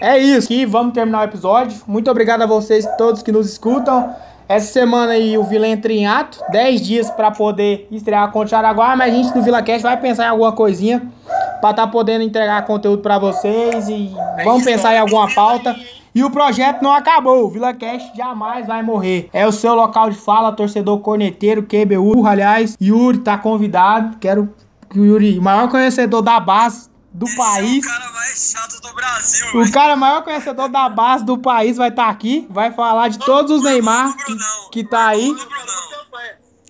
[0.00, 1.80] É isso, e vamos terminar o episódio.
[1.86, 4.12] Muito obrigado a vocês todos que nos escutam.
[4.48, 8.58] Essa semana aí o Vila entra em ato, 10 dias para poder estrear contra o
[8.58, 11.08] Araguá, mas a gente do VilaCast vai pensar em alguma coisinha
[11.60, 14.10] pra tá podendo entregar conteúdo pra vocês e
[14.44, 15.76] vamos pensar em alguma pauta.
[16.14, 19.28] E o projeto não acabou, o Vila Cast jamais vai morrer.
[19.32, 22.26] É o seu local de fala, torcedor corneteiro, QBU.
[22.26, 24.16] Aliás, Yuri tá convidado.
[24.18, 24.52] Quero
[24.90, 27.84] que o Yuri, maior conhecedor da base do Esse país.
[27.84, 31.76] é o cara mais chato do Brasil, O cara maior conhecedor da base do país
[31.76, 34.36] vai estar aqui, vai falar de todos os Neymar que,
[34.72, 35.34] que tá aí.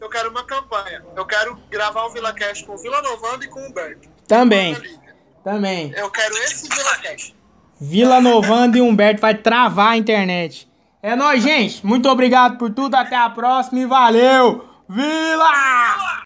[0.00, 1.04] Eu quero uma campanha.
[1.16, 4.08] Eu quero gravar o Vila Cast com o Vila Novando e com o Humberto.
[4.28, 4.76] Também,
[5.42, 5.92] também.
[5.96, 7.34] Eu quero esse Vila Cast.
[7.80, 10.68] Vila Novando e Humberto vai travar a internet.
[11.02, 11.84] É nóis, gente.
[11.86, 12.94] Muito obrigado por tudo.
[12.94, 14.68] Até a próxima e valeu.
[14.88, 16.18] Vila!